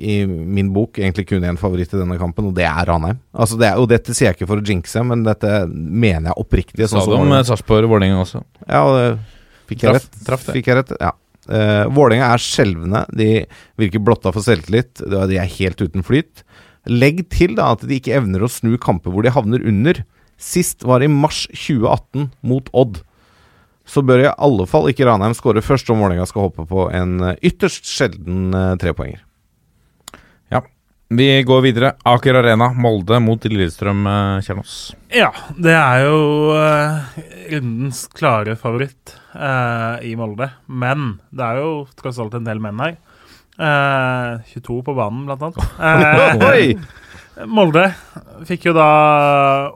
i 0.05 0.19
min 0.29 0.69
bok 0.75 0.99
egentlig 1.01 1.25
kun 1.31 1.47
én 1.49 1.57
favoritt 1.61 1.95
i 1.95 2.01
denne 2.01 2.19
kampen, 2.21 2.51
og 2.51 2.57
det 2.59 2.67
er 2.69 2.85
Ranheim. 2.91 3.21
Altså 3.33 3.57
det 3.61 3.71
er, 3.71 3.79
og 3.81 3.89
dette 3.89 4.13
sier 4.13 4.29
jeg 4.29 4.37
ikke 4.39 4.51
for 4.51 4.61
å 4.61 4.67
jinxe, 4.69 5.05
men 5.09 5.25
dette 5.25 5.53
mener 5.73 6.29
jeg 6.31 6.43
oppriktig. 6.45 6.85
Sa 6.85 6.99
sånn 6.99 7.07
du 7.07 7.15
som 7.15 7.15
om 7.15 7.25
Vålerenga- 7.25 7.41
eh, 7.41 7.49
Sarpsborg-Vålerenga 7.49 8.21
også? 8.27 8.43
ja, 8.69 8.83
det 8.99 9.09
fikk 9.71 9.87
jeg 9.87 9.97
rett. 9.97 10.21
traff 10.27 10.45
det. 10.45 10.59
Fikk 10.59 10.71
jeg 10.73 10.81
rett? 10.83 10.93
Ja. 11.01 11.15
Uh, 11.49 11.89
Vålerenga 11.97 12.29
er 12.35 12.45
skjelvende. 12.45 13.07
De 13.17 13.29
virker 13.81 14.05
blotta 14.05 14.33
for 14.37 14.45
selvtillit. 14.45 15.01
De 15.01 15.37
er 15.41 15.49
helt 15.49 15.81
uten 15.81 16.05
flyt. 16.05 16.43
Legg 16.89 17.25
til 17.33 17.55
da 17.57 17.73
at 17.73 17.81
de 17.89 17.97
ikke 17.97 18.13
evner 18.21 18.45
å 18.45 18.51
snu 18.53 18.77
kamper 18.81 19.13
hvor 19.13 19.25
de 19.25 19.33
havner 19.33 19.65
under. 19.65 20.03
Sist 20.37 20.85
var 20.85 21.01
i 21.01 21.09
mars 21.09 21.47
2018 21.57 22.29
mot 22.45 22.69
Odd. 22.77 23.01
Så 23.89 24.03
bør 24.05 24.27
i 24.27 24.29
alle 24.31 24.67
fall 24.69 24.91
ikke 24.91 25.07
Ranheim 25.09 25.37
skåre 25.37 25.63
først 25.65 25.89
om 25.93 26.03
Vålerenga 26.03 26.27
skal 26.29 26.49
hoppe 26.49 26.67
på 26.69 26.89
en 26.95 27.19
eh, 27.25 27.39
ytterst 27.49 27.89
sjelden 27.89 28.53
trepoenger. 28.81 29.23
Ja. 30.53 30.63
Vi 31.09 31.29
går 31.49 31.63
videre. 31.65 31.95
Aker 32.05 32.37
Arena, 32.43 32.69
Molde 32.77 33.17
mot 33.25 33.45
Lillestrøm 33.49 34.05
eh, 34.05 34.41
Kjernås. 34.45 34.77
Ja, 35.17 35.31
det 35.57 35.73
er 35.73 36.05
jo 36.05 36.19
eh, 36.53 37.23
rundens 37.55 38.05
klare 38.13 38.59
favoritt 38.61 39.15
eh, 39.33 40.05
i 40.05 40.13
Molde. 40.21 40.51
Men 40.69 41.15
det 41.33 41.47
er 41.49 41.63
jo 41.63 41.73
tross 41.97 42.21
alt 42.21 42.37
en 42.37 42.45
del 42.49 42.61
menn 42.61 42.85
her. 42.85 42.99
Eh, 43.59 44.53
22 44.53 44.83
på 44.85 44.95
banen, 45.01 45.25
blant 45.27 45.49
annet. 45.49 45.65
Eh! 45.81 46.77
Molde 47.47 47.85
fikk 48.49 48.69
jo 48.71 48.75
da 48.75 48.89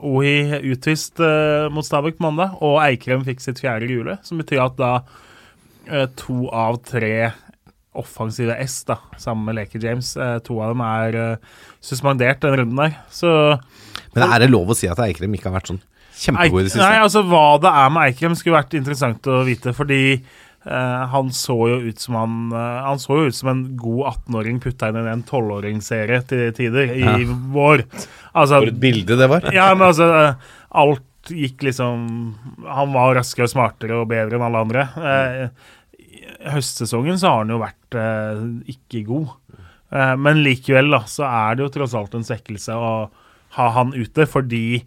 Ohi 0.03 0.59
utvist 0.73 1.21
eh, 1.23 1.69
mot 1.71 1.85
Stabæk 1.85 2.17
på 2.17 2.25
mandag, 2.25 2.57
og 2.63 2.81
Eikrem 2.83 3.23
fikk 3.27 3.43
sitt 3.43 3.61
fjerde 3.63 3.87
gule, 3.87 4.17
som 4.25 4.41
betyr 4.41 4.65
at 4.65 4.75
da 4.79 4.91
eh, 5.87 6.09
to 6.19 6.49
av 6.51 6.81
tre 6.83 7.31
offensive 7.93 8.55
S, 8.63 8.81
da, 8.89 8.97
sammen 9.21 9.47
med 9.47 9.59
Leker 9.59 9.83
James, 9.83 10.15
eh, 10.17 10.37
to 10.45 10.57
av 10.63 10.73
dem 10.73 10.83
er 10.85 11.17
eh, 11.21 11.57
suspendert 11.83 12.41
den 12.43 12.57
runden 12.59 12.83
der. 12.83 12.99
Så 13.13 13.31
Men 14.15 14.27
er 14.27 14.43
det 14.43 14.51
lov 14.51 14.73
å 14.73 14.77
si 14.77 14.89
at 14.89 15.01
Eikrem 15.05 15.37
ikke 15.37 15.51
har 15.51 15.59
vært 15.59 15.73
sånn 15.73 15.83
kjempegod 16.13 16.63
i 16.63 16.67
det 16.67 16.73
siste? 16.73 16.85
Nei, 16.85 17.03
altså 17.03 17.23
Hva 17.27 17.45
det 17.61 17.73
er 17.83 17.93
med 17.93 18.09
Eikrem, 18.09 18.37
skulle 18.39 18.59
vært 18.59 18.75
interessant 18.79 19.29
å 19.29 19.43
vite. 19.47 19.75
Fordi 19.77 20.01
han 20.65 21.27
så 21.35 21.55
jo 21.67 21.77
ut 21.89 21.99
som 21.99 22.15
han 22.15 22.35
eh, 22.55 22.77
Han 22.87 22.99
så 23.03 23.17
jo 23.19 23.25
ut 23.27 23.35
som 23.35 23.49
en 23.51 23.63
god 23.77 24.05
18-åring 24.13 24.61
putta 24.63 24.87
inn 24.93 24.99
i 25.01 25.11
en 25.11 25.23
12-åringsserie 25.27 26.21
til 26.29 26.53
tider 26.55 26.93
i 26.95 27.01
Ja. 27.03 27.17
vår. 27.51 27.83
Altså, 28.33 28.61
bilde 28.71 29.17
det 29.19 29.27
var. 29.29 29.49
ja, 29.53 29.69
men 29.75 29.89
altså 29.89 30.07
eh, 30.21 30.33
Alt 30.83 31.31
gikk 31.31 31.61
liksom 31.67 32.07
Han 32.67 32.95
var 32.95 33.15
raskere 33.19 33.45
og 33.47 33.51
smartere 33.53 33.99
og 34.01 34.07
bedre 34.11 34.35
enn 34.39 34.47
alle 34.47 34.63
andre. 34.65 34.87
Eh, 34.97 36.49
høstsesongen 36.53 37.19
så 37.19 37.29
har 37.31 37.43
han 37.43 37.53
jo 37.53 37.59
vært 37.61 37.97
eh, 37.99 38.41
ikke 38.73 39.03
god. 39.07 39.29
Eh, 39.93 40.15
men 40.19 40.41
likevel 40.43 40.91
da, 40.95 41.03
så 41.07 41.27
er 41.27 41.55
det 41.59 41.65
jo 41.67 41.71
tross 41.77 41.95
alt 41.99 42.15
en 42.17 42.25
svekkelse 42.27 42.75
å 42.75 42.89
ha 43.59 43.67
han 43.75 43.91
ute, 43.93 44.25
fordi 44.27 44.81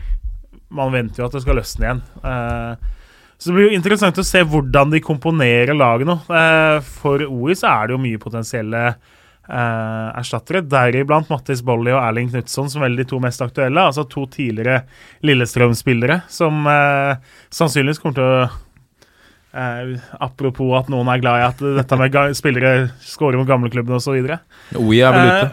man 0.75 0.91
venter 0.93 1.23
jo 1.23 1.29
at 1.29 1.37
det 1.37 1.45
skal 1.45 1.61
løsne 1.61 1.87
igjen. 1.87 2.01
Eh, 2.27 2.93
så 3.39 3.51
det 3.51 3.55
blir 3.57 3.69
jo 3.71 3.77
interessant 3.77 4.17
å 4.19 4.25
se 4.25 4.41
hvordan 4.49 4.91
de 4.95 5.01
komponerer 5.05 5.77
laget 5.77 6.09
nå. 6.09 6.17
Eh, 6.33 6.79
for 7.01 7.21
OI 7.27 7.57
så 7.59 7.69
er 7.73 7.87
det 7.91 7.97
jo 7.97 8.03
mye 8.03 8.19
potensielle 8.23 8.83
eh, 8.89 10.07
erstattere, 10.19 10.63
deriblant 10.67 11.29
Mattis 11.31 11.61
Bolli 11.67 11.93
og 11.93 12.01
Erling 12.03 12.31
Knutson, 12.33 12.71
som 12.73 12.83
vel 12.83 12.97
de 12.97 13.05
to 13.07 13.21
mest 13.23 13.43
aktuelle. 13.45 13.85
Altså 13.91 14.07
to 14.09 14.25
tidligere 14.33 14.83
Lillestrøm-spillere 15.27 16.23
som 16.33 16.65
eh, 16.71 17.21
sannsynligvis 17.55 18.01
kommer 18.03 18.17
til 18.17 18.25
å 18.25 18.41
eh, 19.53 19.93
Apropos 20.25 20.73
at 20.81 20.91
noen 20.93 21.09
er 21.13 21.21
glad 21.23 21.43
i 21.43 21.47
at 21.51 21.63
dette 21.83 22.01
med 22.01 22.19
spillere 22.39 22.75
scorer 23.05 23.39
mot 23.41 23.49
gamleklubben 23.49 23.99
osv. 24.01 24.17
OI 24.17 25.01
er 25.05 25.17
vel 25.21 25.31
ute. 25.31 25.53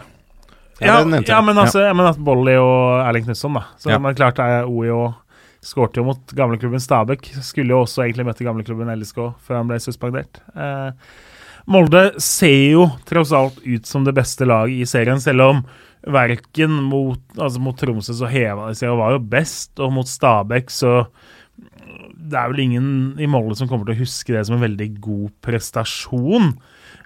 Ja, 0.84 1.20
ja, 1.22 1.36
men 1.46 1.54
altså, 1.56 1.84
jeg 1.86 1.94
mener 1.94 2.10
at 2.16 2.18
Bolli 2.18 2.56
og 2.58 3.04
Erling 3.06 3.28
Knutson, 3.28 3.54
da. 3.54 3.60
Så 3.78 3.92
Ja. 3.92 3.98
men 4.02 4.16
klart 4.18 4.40
er 4.42 4.66
OI 4.66 4.88
og 4.90 5.14
skårte 5.64 6.00
jo 6.00 6.08
mot 6.10 6.34
gamleklubben 6.36 6.82
Stabæk. 6.82 7.30
Skulle 7.44 7.74
jo 7.74 7.84
også 7.84 8.04
egentlig 8.04 8.28
møte 8.28 8.46
gamleklubben 8.46 8.92
LSK 8.94 9.20
før 9.44 9.60
han 9.60 9.70
ble 9.70 9.80
suspendert. 9.82 10.42
Eh, 10.54 10.90
Molde 11.70 12.10
ser 12.20 12.74
jo 12.74 12.88
tross 13.08 13.32
alt 13.32 13.56
ut 13.64 13.88
som 13.88 14.04
det 14.04 14.12
beste 14.16 14.44
laget 14.44 14.84
i 14.84 14.88
serien, 14.88 15.20
selv 15.22 15.46
om 15.46 15.62
verken 16.04 16.74
mot, 16.84 17.20
altså 17.38 17.62
mot 17.64 17.78
Tromsø 17.80 18.12
så 18.12 18.28
heva 18.28 18.68
de 18.68 18.76
seg 18.76 18.92
og 18.92 19.00
var 19.00 19.14
jo 19.14 19.22
best, 19.32 19.72
og 19.80 19.94
mot 19.96 20.08
Stabæk 20.08 20.68
så 20.72 21.06
Det 22.24 22.36
er 22.40 22.50
vel 22.50 22.60
ingen 22.64 22.86
i 23.20 23.28
Molde 23.28 23.56
som 23.56 23.68
kommer 23.68 23.88
til 23.88 23.96
å 23.96 24.02
huske 24.02 24.32
det 24.32 24.46
som 24.48 24.56
en 24.56 24.64
veldig 24.64 24.86
god 25.04 25.32
prestasjon. 25.44 26.54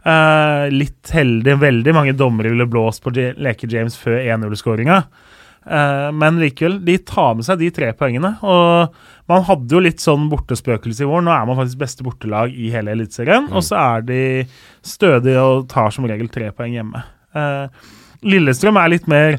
Eh, 0.06 0.66
litt 0.70 1.10
heldig. 1.10 1.56
Veldig 1.58 1.94
mange 1.96 2.14
dommere 2.14 2.52
ville 2.52 2.68
blåst 2.70 3.02
på 3.02 3.10
J 3.14 3.32
Leke 3.34 3.66
James 3.70 3.98
før 3.98 4.20
1-0-skåringa. 4.22 5.00
Eh, 5.02 5.37
men 5.68 6.40
likevel, 6.40 6.78
de 6.84 6.96
tar 7.04 7.34
med 7.36 7.46
seg 7.46 7.60
de 7.60 7.68
tre 7.74 7.90
poengene. 7.96 8.34
Og 8.40 8.98
man 9.28 9.44
hadde 9.44 9.76
jo 9.76 9.82
litt 9.84 10.00
sånn 10.00 10.28
bortespøkelse 10.32 11.04
i 11.04 11.08
vår. 11.08 11.24
Nå 11.26 11.34
er 11.34 11.46
man 11.48 11.58
faktisk 11.60 11.82
beste 11.82 12.06
bortelag 12.06 12.54
i 12.56 12.70
hele 12.72 12.94
Eliteserien. 12.94 13.50
Og 13.52 13.64
så 13.66 13.78
er 13.80 14.04
de 14.08 14.20
stødige 14.86 15.44
og 15.44 15.66
tar 15.72 15.92
som 15.94 16.08
regel 16.08 16.30
tre 16.32 16.50
poeng 16.56 16.78
hjemme. 16.78 17.02
Eh, 17.36 17.88
Lillestrøm 18.28 18.78
er 18.80 18.90
litt 18.90 19.04
mer 19.10 19.36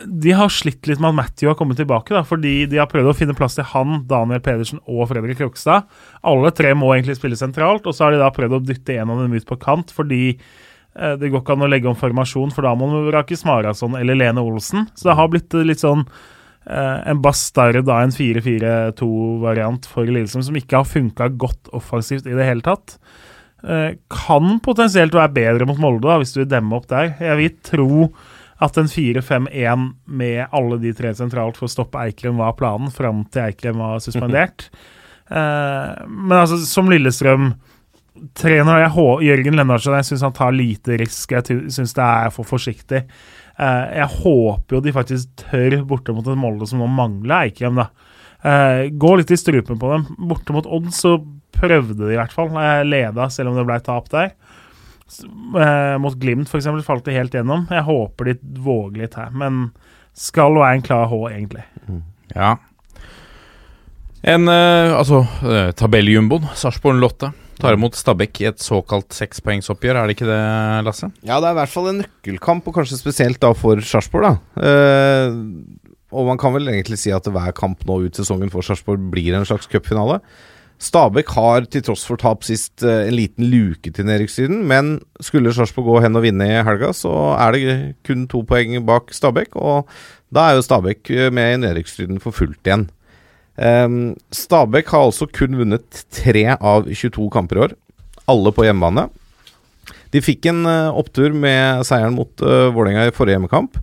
De 0.00 0.32
har 0.34 0.50
slitt 0.50 0.88
litt 0.88 0.98
med 1.02 1.12
at 1.12 1.18
Matthew 1.18 1.50
har 1.50 1.56
kommet 1.58 1.78
tilbake, 1.78 2.14
da, 2.14 2.22
fordi 2.26 2.62
de 2.70 2.78
har 2.80 2.88
prøvd 2.90 3.10
å 3.10 3.16
finne 3.16 3.34
plass 3.36 3.56
til 3.58 3.66
han, 3.72 4.04
Daniel 4.10 4.42
Pedersen 4.44 4.80
og 4.86 5.08
Fredrik 5.10 5.40
Krokstad. 5.40 5.88
Alle 6.26 6.52
tre 6.54 6.70
må 6.78 6.92
egentlig 6.94 7.16
spille 7.18 7.38
sentralt, 7.38 7.86
og 7.86 7.96
så 7.96 8.06
har 8.06 8.14
de 8.14 8.20
da 8.22 8.30
prøvd 8.34 8.58
å 8.58 8.62
dytte 8.62 8.94
en 8.98 9.10
av 9.14 9.22
dem 9.24 9.34
ut 9.34 9.48
på 9.48 9.58
kant, 9.58 9.90
fordi 9.94 10.22
eh, 10.36 10.44
det 11.20 11.30
går 11.30 11.42
ikke 11.42 11.54
an 11.54 11.66
å 11.66 11.70
legge 11.70 11.90
om 11.90 11.98
formasjon, 11.98 12.52
for 12.54 12.66
da 12.66 12.74
må 12.74 12.88
man 12.90 13.06
vrake 13.10 13.36
Smarason 13.38 13.96
eller 13.98 14.18
Lene 14.18 14.42
Olsen. 14.42 14.88
Så 14.98 15.10
det 15.10 15.16
har 15.18 15.30
blitt 15.32 15.54
eh, 15.54 15.66
litt 15.66 15.82
sånn 15.84 16.04
eh, 16.04 16.98
en 17.12 17.22
bastard 17.22 17.80
da, 17.86 18.00
en 18.02 18.14
4-4-2-variant 18.14 19.88
for 19.90 20.08
Lillestrøm, 20.08 20.46
som 20.48 20.58
ikke 20.58 20.80
har 20.80 20.88
funka 20.88 21.30
godt 21.38 21.70
offensivt 21.76 22.26
i 22.26 22.36
det 22.38 22.48
hele 22.48 22.64
tatt. 22.66 22.98
Eh, 23.62 23.94
kan 24.12 24.58
potensielt 24.64 25.16
være 25.18 25.34
bedre 25.34 25.68
mot 25.68 25.80
Molde, 25.82 26.06
da, 26.08 26.18
hvis 26.22 26.34
du 26.34 26.42
vil 26.42 26.50
demme 26.50 26.78
opp 26.78 26.90
der. 26.90 27.14
Jeg 27.22 27.40
vil 27.42 27.56
tro 27.66 28.10
at 28.62 28.78
en 28.80 28.90
4-5-1 28.90 29.88
med 30.18 30.46
alle 30.50 30.78
de 30.82 30.92
tre 30.98 31.12
sentralt 31.14 31.58
for 31.58 31.68
å 31.68 31.72
stoppe 31.72 32.00
Eikrem 32.02 32.40
var 32.40 32.56
planen, 32.58 32.90
fram 32.94 33.22
til 33.30 33.48
Eikrem 33.48 33.84
var 33.84 34.00
suspendert. 34.04 34.68
Eh, 35.28 36.06
men 36.08 36.38
altså, 36.38 36.56
som 36.64 36.86
Lillestrøm 36.88 37.50
trener 38.36 38.86
Jørgen 39.24 39.56
Lennartsen 39.58 39.96
jeg 39.98 40.06
syns 40.10 40.24
han 40.26 40.36
tar 40.36 40.54
lite 40.56 40.98
risk. 41.00 41.32
Jeg 41.32 41.68
syns 41.74 41.94
det 41.96 42.04
er 42.04 42.32
for 42.34 42.48
forsiktig. 42.48 43.04
Eh, 43.58 43.86
jeg 43.98 44.20
håper 44.22 44.76
jo 44.76 44.82
de 44.84 44.94
faktisk 44.94 45.42
tør 45.42 45.80
borte 45.88 46.14
mot 46.14 46.26
et 46.26 46.38
Molde 46.38 46.68
som 46.70 46.82
nå 46.82 46.86
mangler 46.90 47.48
Eikrem. 47.48 47.80
da. 47.80 47.88
Eh, 48.46 48.82
gå 48.94 49.16
litt 49.18 49.32
i 49.34 49.40
strupen 49.40 49.80
på 49.80 49.90
dem. 49.92 50.06
Borte 50.30 50.54
mot 50.54 50.66
Odd 50.66 50.92
så 50.94 51.16
prøvde 51.58 51.98
de 52.04 52.14
i 52.14 52.20
hvert 52.20 52.34
fall. 52.34 52.52
Eh, 52.54 52.84
leda, 52.86 53.26
selv 53.34 53.50
om 53.50 53.58
det 53.58 53.66
ble 53.66 53.80
tap 53.82 54.10
der. 54.14 54.32
Mot 55.98 56.18
Glimt 56.20 56.50
f.eks. 56.50 56.66
falt 56.84 57.06
de 57.06 57.16
helt 57.16 57.32
gjennom. 57.32 57.64
Jeg 57.72 57.86
håper 57.86 58.28
de 58.28 58.34
våger 58.60 59.06
litt 59.06 59.14
her, 59.16 59.30
men 59.32 59.70
skal 60.12 60.52
være 60.52 60.76
en 60.76 60.84
klar 60.84 61.06
H, 61.08 61.20
egentlig. 61.30 61.64
Ja. 62.34 62.58
En 64.20 64.50
altså 64.50 65.22
tabelljumboen, 65.80 66.50
Sarpsborg 66.52 67.00
Lotte, 67.00 67.30
tar 67.60 67.76
imot 67.76 67.98
Stabæk 67.98 68.42
i 68.42 68.48
et 68.50 68.62
såkalt 68.62 69.14
sekspoengsoppgjør. 69.16 69.98
Er 69.98 70.08
det 70.08 70.16
ikke 70.16 70.28
det, 70.30 70.42
Lasse? 70.86 71.10
Ja, 71.22 71.38
det 71.38 71.50
er 71.50 71.56
i 71.56 71.60
hvert 71.60 71.74
fall 71.74 71.90
en 71.92 72.00
nøkkelkamp, 72.04 72.68
og 72.68 72.78
kanskje 72.78 73.00
spesielt 73.00 73.40
da 73.42 73.52
for 73.56 73.82
Sarpsborg, 73.84 74.28
da. 74.28 74.68
Eh, 74.68 75.38
og 76.14 76.30
man 76.30 76.40
kan 76.40 76.54
vel 76.54 76.70
egentlig 76.72 77.00
si 77.02 77.12
at 77.12 77.26
hver 77.28 77.56
kamp 77.56 77.82
nå 77.88 78.00
ut 78.06 78.16
sesongen 78.16 78.52
for 78.52 78.64
Sarpsborg 78.64 79.10
blir 79.12 79.36
en 79.36 79.48
slags 79.48 79.68
cupfinale. 79.70 80.20
Stabæk 80.78 81.32
har 81.34 81.64
til 81.66 81.82
tross 81.82 82.04
for 82.06 82.20
tap 82.22 82.44
sist 82.46 82.84
eh, 82.86 83.08
en 83.08 83.16
liten 83.18 83.48
luke 83.50 83.90
til 83.90 84.06
nedrykkssiden, 84.06 84.60
men 84.70 85.00
skulle 85.20 85.52
Sarpsborg 85.54 85.90
gå 85.90 86.04
hen 86.04 86.18
og 86.18 86.22
vinne 86.22 86.46
i 86.46 86.60
helga, 86.62 86.92
så 86.94 87.10
er 87.34 87.56
det 87.56 87.78
kun 88.06 88.28
to 88.30 88.44
poeng 88.46 88.78
bak 88.86 89.10
Stabæk, 89.14 89.58
og 89.58 89.90
da 90.34 90.46
er 90.46 90.58
jo 90.58 90.64
Stabæk 90.68 91.10
eh, 91.10 91.32
med 91.34 91.56
i 91.56 91.60
nedrykkssiden 91.64 92.22
for 92.22 92.36
fullt 92.36 92.62
igjen. 92.62 92.86
Um, 93.58 94.14
Stabæk 94.30 94.92
har 94.94 95.08
altså 95.08 95.26
kun 95.34 95.56
vunnet 95.58 96.04
tre 96.14 96.44
av 96.54 96.86
22 96.86 97.26
kamper 97.34 97.58
i 97.58 97.64
år, 97.66 97.74
alle 98.30 98.52
på 98.54 98.66
hjemmebane. 98.66 99.08
De 100.14 100.22
fikk 100.24 100.46
en 100.48 100.62
eh, 100.68 100.94
opptur 100.96 101.34
med 101.36 101.82
seieren 101.88 102.14
mot 102.16 102.30
uh, 102.44 102.70
Vålerenga 102.72 103.08
i 103.08 103.14
forrige 103.14 103.36
hjemmekamp, 103.36 103.76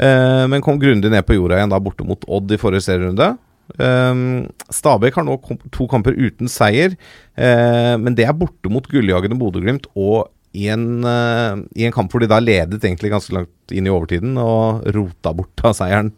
eh, 0.00 0.44
men 0.48 0.64
kom 0.64 0.78
grundig 0.80 1.10
ned 1.12 1.26
på 1.28 1.36
jorda 1.36 1.58
igjen 1.58 1.74
da 1.74 1.80
borte 1.82 2.06
mot 2.08 2.24
Odd 2.24 2.54
i 2.54 2.60
forrige 2.60 2.86
serierunde. 2.86 3.34
Um, 3.76 4.46
Stabæk 4.72 5.18
har 5.18 5.26
nå 5.28 5.36
to 5.74 5.84
kamper 5.90 6.16
uten 6.16 6.48
seier, 6.48 6.94
uh, 7.36 7.94
men 8.00 8.16
det 8.16 8.24
er 8.28 8.36
borte 8.36 8.72
mot 8.72 8.86
gulljagende 8.88 9.36
Bodø-Glimt 9.40 9.90
og 9.92 10.30
i 10.56 10.70
en, 10.72 11.04
uh, 11.04 11.60
i 11.76 11.84
en 11.84 11.92
kamp 11.92 12.12
hvor 12.12 12.24
de 12.24 12.30
da 12.30 12.40
ledet 12.40 12.80
egentlig 12.80 13.12
ganske 13.12 13.34
langt 13.36 13.74
inn 13.74 13.88
i 13.88 13.92
overtiden 13.92 14.40
og 14.40 14.88
rota 14.96 15.34
bort 15.36 15.66
av 15.68 15.76
seieren 15.76 16.14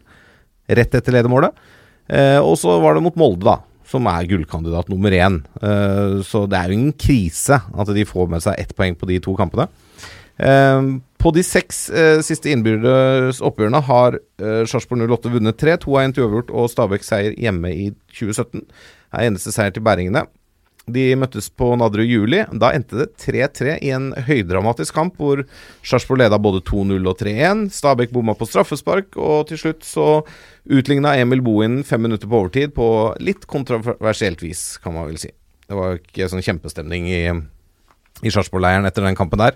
rett 0.71 0.95
etter 0.95 1.17
ledermålet. 1.17 1.51
Eh, 2.11 2.39
og 2.43 2.57
så 2.59 2.75
var 2.83 2.97
det 2.97 3.03
mot 3.05 3.19
Molde, 3.19 3.45
da, 3.47 3.57
som 3.87 4.07
er 4.11 4.27
gullkandidat 4.29 4.91
nummer 4.91 5.15
én. 5.15 5.39
Eh, 5.63 6.19
så 6.27 6.43
det 6.49 6.59
er 6.59 6.71
jo 6.71 6.79
ingen 6.79 6.97
krise 6.99 7.61
at 7.61 7.93
de 7.95 8.07
får 8.07 8.27
med 8.33 8.43
seg 8.43 8.59
ett 8.59 8.75
poeng 8.75 8.97
på 8.99 9.07
de 9.09 9.21
to 9.23 9.35
kampene. 9.39 9.69
Eh, 10.41 10.81
på 11.21 11.31
de 11.35 11.43
seks 11.45 11.83
siste 12.25 12.49
innbyrdes 12.49 13.43
oppgjørene 13.45 13.77
har 13.85 14.15
Sarpsborg 14.41 15.03
08 15.05 15.29
vunnet 15.35 15.59
tre. 15.61 15.75
To 15.77 15.93
av 15.93 16.07
en 16.07 16.15
til 16.17 16.25
uavgjort 16.25 16.49
og 16.49 16.71
Stabæk 16.71 17.05
seier 17.05 17.35
hjemme 17.37 17.69
i 17.69 17.91
2017. 18.09 18.63
Det 18.65 19.19
er 19.19 19.27
eneste 19.27 19.53
seier 19.53 19.75
til 19.75 19.85
bæringene. 19.85 20.23
De 20.89 21.03
møttes 21.19 21.45
på 21.53 21.67
Nadderud 21.77 22.09
juli. 22.09 22.39
Da 22.57 22.71
endte 22.73 23.03
det 23.03 23.11
3-3 23.21 23.75
i 23.85 23.91
en 23.93 24.09
høydramatisk 24.25 24.95
kamp 24.97 25.19
hvor 25.21 25.43
Sarpsborg 25.85 26.23
leda 26.23 26.39
både 26.41 26.63
2-0 26.65 27.05
og 27.05 27.21
3-1. 27.21 27.67
Stabæk 27.75 28.13
bomma 28.15 28.33
på 28.37 28.47
straffespark, 28.49 29.13
og 29.13 29.51
til 29.51 29.61
slutt 29.61 29.85
så 29.85 30.07
utligna 30.65 31.13
Emil 31.21 31.43
Bohin 31.45 31.81
fem 31.87 32.01
minutter 32.01 32.29
på 32.29 32.41
overtid 32.41 32.73
på 32.73 32.87
litt 33.21 33.45
kontroversielt 33.49 34.41
vis, 34.41 34.65
kan 34.81 34.97
man 34.97 35.11
vel 35.11 35.21
si. 35.21 35.29
Det 35.69 35.77
var 35.77 36.01
ikke 36.01 36.29
sånn 36.33 36.43
kjempestemning 36.43 37.07
i, 37.13 37.23
i 38.25 38.33
Sarpsborg-leiren 38.33 38.89
etter 38.89 39.05
den 39.05 39.17
kampen 39.19 39.39
der. 39.43 39.55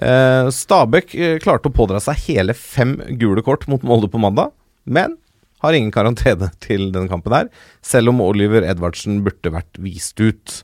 Eh, 0.00 0.48
Stabæk 0.54 1.14
eh, 1.14 1.38
klarte 1.42 1.68
å 1.68 1.74
pådra 1.74 2.00
seg 2.02 2.24
hele 2.28 2.56
fem 2.56 2.96
gule 3.20 3.44
kort 3.44 3.68
mot 3.70 3.84
Molde 3.86 4.10
på 4.10 4.20
mandag, 4.22 4.54
men 4.88 5.18
har 5.64 5.76
ingen 5.76 5.92
karantene 5.94 6.50
til 6.64 6.90
denne 6.94 7.10
kampen 7.10 7.34
her, 7.34 7.50
selv 7.84 8.12
om 8.12 8.22
Oliver 8.24 8.66
Edvardsen 8.68 9.22
burde 9.26 9.52
vært 9.54 9.80
vist 9.82 10.20
ut. 10.20 10.58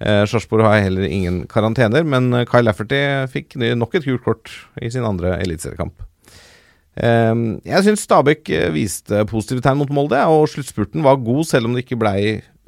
Eh, 0.00 0.24
Sarpsborg 0.28 0.66
har 0.68 0.82
heller 0.84 1.06
ingen 1.08 1.44
karantener, 1.50 2.04
men 2.04 2.30
Kyle 2.50 2.66
Lafferty 2.68 3.00
fikk 3.32 3.56
nok 3.56 3.96
et 3.96 4.06
gult 4.08 4.24
kort 4.26 4.52
i 4.82 4.90
sin 4.92 5.06
andre 5.08 5.36
eliteseriekamp. 5.40 6.04
Eh, 6.96 7.32
jeg 7.68 7.86
syns 7.88 8.04
Stabæk 8.08 8.52
viste 8.76 9.24
positive 9.30 9.64
tegn 9.64 9.80
mot 9.82 9.90
Molde, 9.92 10.20
og 10.32 10.46
sluttspurten 10.52 11.04
var 11.06 11.18
god, 11.24 11.44
selv 11.48 11.68
om 11.68 11.76
det 11.76 11.86
ikke 11.86 12.00
blei 12.00 12.20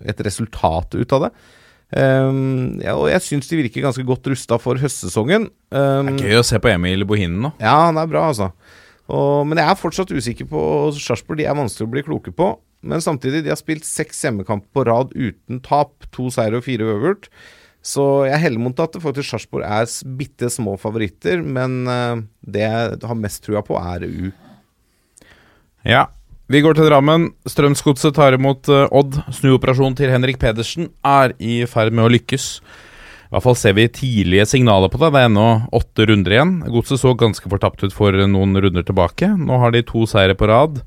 et 0.07 0.21
resultat 0.27 0.95
ut 0.99 1.17
av 1.17 1.29
det. 1.29 1.33
Um, 1.89 2.77
ja, 2.85 2.93
og 2.93 3.07
jeg 3.09 3.23
syns 3.25 3.49
de 3.49 3.63
virker 3.63 3.81
ganske 3.87 4.03
godt 4.05 4.27
rusta 4.29 4.59
for 4.61 4.77
høstsesongen. 4.77 5.47
Um, 5.73 6.11
Det 6.19 6.27
er 6.27 6.35
gøy 6.35 6.41
å 6.43 6.45
se 6.45 6.61
på 6.61 6.69
Emil 6.69 7.07
Bohinen 7.09 7.41
nå. 7.47 7.55
ja, 7.63 7.73
han 7.87 7.97
er 7.97 8.11
bra, 8.11 8.27
altså. 8.29 8.51
Og, 9.09 9.47
men 9.49 9.61
jeg 9.61 9.73
er 9.73 9.79
fortsatt 9.81 10.13
usikker 10.13 10.49
på 10.51 10.63
Sarpsborg. 10.97 11.41
De 11.41 11.47
er 11.49 11.57
vanskelig 11.57 11.89
å 11.89 11.93
bli 11.93 12.05
kloke 12.05 12.33
på. 12.35 12.53
Men 12.87 13.03
samtidig, 13.03 13.43
de 13.45 13.53
har 13.53 13.59
spilt 13.59 13.87
seks 13.89 14.21
hjemmekamper 14.25 14.69
på 14.77 14.85
rad 14.87 15.15
uten 15.17 15.63
tap. 15.65 16.07
To 16.15 16.29
seire 16.35 16.61
og 16.61 16.67
fire 16.67 16.87
øvert. 16.93 17.31
Så 17.85 18.05
jeg 18.29 18.43
heller 18.43 18.61
mot 18.61 18.83
at 18.83 18.99
faktisk 19.01 19.31
Sarpsborg 19.31 19.65
er 19.65 19.89
bitte 20.19 20.51
små 20.53 20.77
favoritter. 20.81 21.43
Men 21.43 21.81
eh, 21.89 22.21
det 22.45 22.67
jeg 22.67 23.01
har 23.09 23.19
mest 23.19 23.43
trua 23.47 23.65
på, 23.65 23.79
er 23.81 24.07
U. 24.07 24.31
Ja. 25.89 26.09
Vi 26.49 26.63
går 26.65 26.79
til 26.79 26.87
Drammen. 26.89 27.27
Strømsgodset 27.45 28.15
tar 28.17 28.37
imot 28.37 28.71
eh, 28.73 28.87
Odd. 28.97 29.19
Snuoperasjonen 29.37 29.97
til 29.99 30.13
Henrik 30.13 30.39
Pedersen 30.41 30.89
er 31.05 31.35
i 31.45 31.63
ferd 31.69 31.93
med 31.97 32.07
å 32.07 32.13
lykkes. 32.13 32.47
I 33.29 33.35
hvert 33.37 33.45
fall 33.45 33.57
ser 33.61 33.75
vi 33.77 33.85
tidlige 33.93 34.47
signaler 34.49 34.89
på 34.89 34.97
det. 35.03 35.11
Det 35.13 35.21
er 35.21 35.27
ennå 35.29 35.49
åtte 35.77 36.07
runder 36.09 36.33
igjen. 36.33 36.53
Godset 36.73 37.03
så 37.03 37.13
ganske 37.13 37.51
fortapt 37.53 37.83
ut 37.85 37.93
for 37.93 38.17
noen 38.25 38.57
runder 38.57 38.87
tilbake. 38.89 39.29
Nå 39.37 39.59
har 39.61 39.75
de 39.75 39.83
to 39.85 40.07
seire 40.09 40.37
på 40.39 40.49
rad 40.49 40.81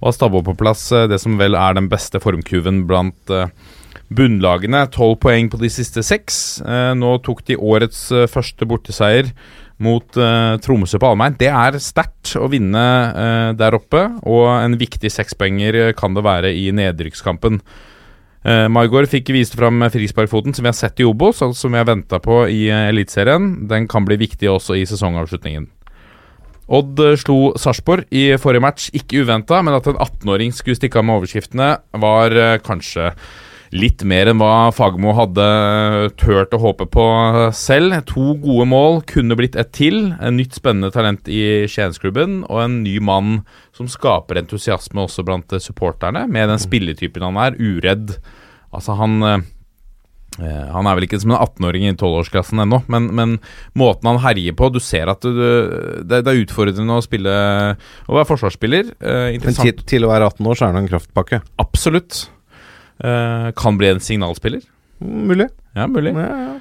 og 0.00 0.08
har 0.08 0.16
stabba 0.16 0.42
på 0.42 0.56
plass 0.58 0.88
eh, 0.90 1.06
det 1.06 1.20
som 1.22 1.38
vel 1.38 1.54
er 1.54 1.78
den 1.78 1.86
beste 1.92 2.18
formkuven 2.18 2.82
blant 2.90 3.30
eh, 3.30 3.46
bunnlagene. 4.10 4.82
Tolv 4.90 5.20
poeng 5.22 5.52
på 5.52 5.62
de 5.62 5.70
siste 5.70 6.02
seks. 6.02 6.40
Eh, 6.66 6.90
Nå 6.98 7.14
tok 7.22 7.44
de 7.46 7.60
årets 7.62 8.08
første 8.32 8.66
borteseier 8.66 9.30
mot 9.78 10.06
Tromsø 10.62 10.98
på 11.02 11.08
Almein. 11.08 11.38
Det 11.38 11.48
er 11.50 11.78
sterkt 11.82 12.36
å 12.38 12.46
vinne 12.46 12.82
der 13.58 13.74
oppe, 13.74 14.04
og 14.22 14.46
en 14.54 14.76
viktig 14.78 15.10
sekspoenger 15.10 15.90
kan 15.98 16.14
det 16.14 16.22
være 16.22 16.52
i 16.54 16.68
nedrykkskampen. 16.70 17.58
Uh, 18.44 18.66
Maigård 18.68 19.08
fikk 19.08 19.30
vist 19.32 19.54
fram 19.56 19.80
frisparkfoten 19.88 20.52
som 20.52 20.66
vi 20.66 20.68
har 20.68 20.76
sett 20.76 21.00
i 21.00 21.06
Obos, 21.08 21.40
og 21.44 21.54
som 21.56 21.72
vi 21.72 21.80
har 21.80 21.88
venta 21.88 22.18
på 22.20 22.42
i 22.52 22.66
uh, 22.68 22.90
Eliteserien. 22.90 23.64
Den 23.70 23.88
kan 23.88 24.04
bli 24.04 24.18
viktig 24.20 24.50
også 24.52 24.76
i 24.76 24.84
sesongavslutningen. 24.88 25.70
Odd 26.68 27.00
uh, 27.00 27.14
slo 27.20 27.38
Sarpsborg 27.60 28.04
i 28.12 28.26
forrige 28.40 28.64
match, 28.64 28.90
ikke 28.96 29.24
uventa, 29.24 29.62
men 29.64 29.76
at 29.76 29.88
en 29.88 29.96
18-åring 29.96 30.52
skulle 30.56 30.76
stikke 30.76 31.00
av 31.00 31.08
med 31.08 31.22
overskriftene, 31.22 31.70
var 32.04 32.36
eh, 32.36 32.60
kanskje 32.64 33.10
litt 33.72 34.04
mer 34.06 34.30
enn 34.30 34.40
hva 34.42 34.70
Fagermo 34.74 35.14
hadde 35.16 35.46
turt 36.20 36.54
å 36.54 36.60
håpe 36.62 36.86
på 36.92 37.06
selv. 37.56 37.96
To 38.12 38.34
gode 38.42 38.68
mål, 38.70 39.00
kunne 39.08 39.38
blitt 39.38 39.56
ett 39.56 39.72
til. 39.76 40.12
En 40.20 40.36
nytt 40.38 40.58
spennende 40.58 40.92
talent 40.94 41.30
i 41.30 41.64
Skiensklubben, 41.70 42.42
og 42.48 42.64
en 42.66 42.82
ny 42.84 42.98
mann 43.00 43.40
som 43.74 43.88
skaper 43.90 44.42
entusiasme 44.42 45.06
også 45.06 45.24
blant 45.26 45.56
supporterne, 45.62 46.26
med 46.30 46.52
den 46.52 46.62
spilletypen 46.62 47.24
han 47.26 47.40
er, 47.48 47.58
uredd. 47.58 48.18
Altså, 48.74 48.98
han 48.98 49.44
Eh, 50.42 50.66
Han 50.74 50.88
er 50.88 50.96
vel 50.98 51.06
ikke 51.06 51.20
som 51.22 51.34
en 51.34 51.38
18-åring 51.38 51.86
i 51.86 51.94
12-årsklassen 51.94 52.62
ennå, 52.64 52.80
men, 52.90 53.06
men 53.14 53.36
måten 53.78 54.10
han 54.10 54.22
herjer 54.24 54.56
på 54.58 54.70
Du 54.74 54.80
ser 54.82 55.10
at 55.12 55.22
du, 55.22 55.30
det, 56.02 56.24
det 56.26 56.32
er 56.32 56.42
utfordrende 56.42 56.98
å 56.98 57.04
spille 57.04 57.34
Å 57.78 58.16
være 58.16 58.28
forsvarsspiller. 58.32 58.94
Eh, 58.98 59.36
Men 59.38 59.58
til, 59.60 59.76
til 59.86 60.06
å 60.06 60.10
være 60.10 60.32
18 60.32 60.50
år, 60.50 60.58
så 60.58 60.66
er 60.68 60.74
det 60.74 60.82
en 60.84 60.90
kraftpakke. 60.90 61.42
Absolutt. 61.62 62.24
Eh, 63.02 63.50
kan 63.56 63.78
bli 63.78 63.90
en 63.90 64.00
signalspiller. 64.00 64.62
Mulig. 64.98 65.48
Ja, 65.74 65.86
mulig. 65.86 66.14
Ja, 66.14 66.30
ja. 66.38 66.54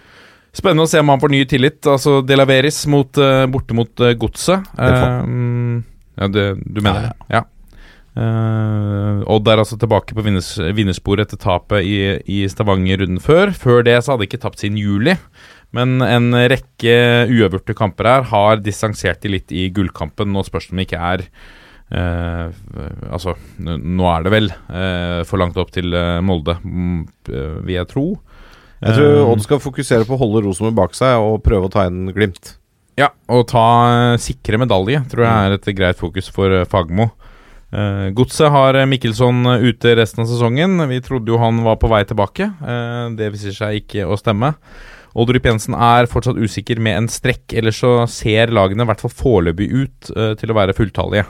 Spennende 0.54 0.86
å 0.86 0.90
se 0.90 1.02
om 1.02 1.10
han 1.10 1.22
får 1.22 1.34
ny 1.34 1.42
tillit. 1.50 1.82
Altså 1.90 2.20
Delaveris 2.26 2.84
mot, 2.90 3.18
eh, 3.18 3.46
borte 3.50 3.74
mot 3.78 4.04
uh, 4.06 4.14
Godset. 4.18 4.68
Uh, 4.78 5.82
ja, 6.20 6.30
det, 6.30 6.46
du 6.62 6.82
mener 6.82 7.10
det? 7.10 7.14
Ja. 7.34 7.42
Uh, 8.14 9.26
Odd 9.34 9.50
er 9.50 9.64
altså 9.64 9.80
tilbake 9.82 10.14
på 10.14 10.22
vinners, 10.26 10.52
vinnersporet 10.78 11.26
etter 11.26 11.42
tapet 11.42 11.82
i, 11.90 11.98
i 12.30 12.44
Stavanger 12.50 13.02
runden 13.02 13.22
før. 13.24 13.54
Før 13.58 13.82
det 13.86 13.98
så 14.02 14.14
hadde 14.14 14.26
de 14.26 14.30
ikke 14.30 14.44
tapt 14.46 14.62
siden 14.62 14.78
juli. 14.78 15.18
Men 15.74 15.98
en 16.06 16.30
rekke 16.38 16.96
uavgjorte 17.34 17.74
kamper 17.78 18.12
her 18.12 18.30
har 18.30 18.62
distansert 18.62 19.26
de 19.26 19.34
litt 19.34 19.50
i 19.50 19.72
gullkampen. 19.74 20.30
Nå 20.30 20.46
spørs 20.46 20.70
det 20.70 20.76
om 20.76 20.82
det 20.84 20.90
ikke 20.92 21.02
er 21.02 21.26
eh, 21.94 22.50
Altså, 23.14 23.36
nå 23.62 24.08
er 24.10 24.26
det 24.26 24.34
vel 24.34 24.52
eh, 24.52 25.22
for 25.30 25.42
langt 25.42 25.58
opp 25.62 25.72
til 25.76 25.94
eh, 25.94 26.20
Molde, 26.26 26.58
mm, 26.64 27.02
vil 27.30 27.76
jeg 27.78 27.90
tro. 27.94 28.08
Jeg 28.84 28.98
tror 28.98 29.14
Eh, 29.16 29.32
Odd 29.32 29.44
skal 29.46 29.64
fokusere 29.64 30.08
på 30.08 30.18
å 30.18 30.22
holde 30.22 30.44
Rosenborg 30.44 30.76
bak 30.76 30.98
seg 30.98 31.16
og 31.22 31.42
prøve 31.46 31.70
å 31.70 31.72
ta 31.72 31.88
inn 31.88 32.12
Glimt. 32.16 32.58
Ja, 33.00 33.10
og 33.32 33.48
ta 33.50 33.66
eh, 33.90 34.22
sikre 34.22 34.60
medalje 34.62 35.02
tror 35.10 35.26
jeg 35.26 35.48
er 35.48 35.56
et 35.56 35.70
greit 35.78 36.00
fokus 36.00 36.30
for 36.34 36.64
Fagmo. 36.70 37.12
Godset 38.14 38.52
har 38.54 38.78
Mikkelsson 38.86 39.48
ute 39.64 39.96
resten 39.98 40.22
av 40.22 40.28
sesongen. 40.30 40.78
Vi 40.92 41.00
trodde 41.02 41.32
jo 41.32 41.40
han 41.42 41.64
var 41.66 41.80
på 41.82 41.90
vei 41.90 42.04
tilbake. 42.06 42.46
Eh, 42.62 43.06
det 43.18 43.32
viser 43.34 43.56
seg 43.56 43.80
ikke 43.80 44.06
å 44.06 44.18
stemme. 44.20 44.52
Oldrup 45.18 45.48
Jensen 45.48 45.74
er 45.74 46.06
fortsatt 46.10 46.38
usikker 46.38 46.78
med 46.82 47.00
en 47.00 47.10
strekk, 47.10 47.48
ellers 47.58 47.80
så 47.82 47.96
ser 48.10 48.54
lagene 48.54 48.86
i 48.86 48.90
hvert 48.92 49.02
fall 49.02 49.14
foreløpig 49.14 49.68
ut 49.74 50.14
til 50.38 50.54
å 50.54 50.58
være 50.58 50.74
fulltallige. 50.78 51.26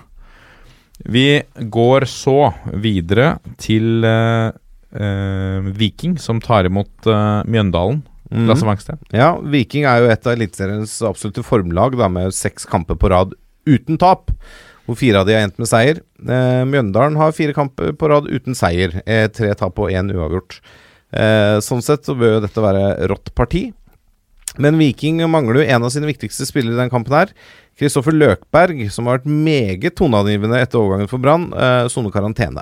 Vi 1.00 1.42
går 1.74 2.06
så 2.10 2.54
videre 2.80 3.38
til 3.62 4.06
eh, 4.08 4.52
eh, 4.94 5.70
Viking, 5.78 6.18
som 6.22 6.42
tar 6.44 6.70
imot 6.70 7.10
eh, 7.10 7.40
Mjøndalen. 7.50 8.04
Mm. 8.34 8.46
Lasse 8.50 8.66
Wangsten. 8.66 9.02
Ja, 9.14 9.36
Viking 9.42 9.86
er 9.86 10.02
jo 10.02 10.12
et 10.14 10.26
av 10.26 10.36
Eliteseriens 10.36 10.96
absolutte 11.06 11.44
formlag, 11.46 11.98
da, 12.00 12.10
med 12.10 12.34
seks 12.34 12.66
kamper 12.70 12.98
på 12.98 13.12
rad 13.14 13.36
uten 13.70 14.00
tap. 14.02 14.32
Hvor 14.84 14.98
fire 15.00 15.22
av 15.22 15.28
de 15.30 15.36
har 15.38 15.46
endt 15.46 15.62
med 15.62 15.70
seier. 15.70 16.02
Eh, 16.20 16.64
Mjøndalen 16.68 17.20
har 17.20 17.36
fire 17.36 17.56
kamper 17.56 17.94
på 17.96 18.10
rad 18.12 18.28
uten 18.28 18.58
seier. 18.58 18.98
Eh, 19.06 19.28
tre 19.32 19.54
tap 19.60 19.80
og 19.80 19.94
én 19.94 20.12
uavgjort. 20.12 20.60
Eh, 21.14 21.60
sånn 21.64 21.84
sett 21.86 22.08
så 22.08 22.18
bør 22.18 22.42
dette 22.44 22.64
være 22.64 23.08
rått 23.12 23.32
parti. 23.38 23.68
Men 24.62 24.78
Viking 24.78 25.22
mangler 25.32 25.62
jo 25.62 25.68
en 25.68 25.86
av 25.86 25.94
sine 25.94 26.10
viktigste 26.10 26.46
spillere 26.46 26.76
i 26.76 26.82
den 26.84 26.92
kampen 26.94 27.16
her. 27.16 27.32
Kristoffer 27.80 28.14
Løkberg, 28.14 28.84
som 28.94 29.08
har 29.10 29.20
vært 29.20 29.32
meget 29.32 29.96
toneangivende 29.98 30.60
etter 30.62 30.82
overgangen 30.82 31.10
for 31.10 31.22
Brann, 31.24 31.50
eh, 31.54 31.88
soner 31.90 32.14
karantene. 32.14 32.62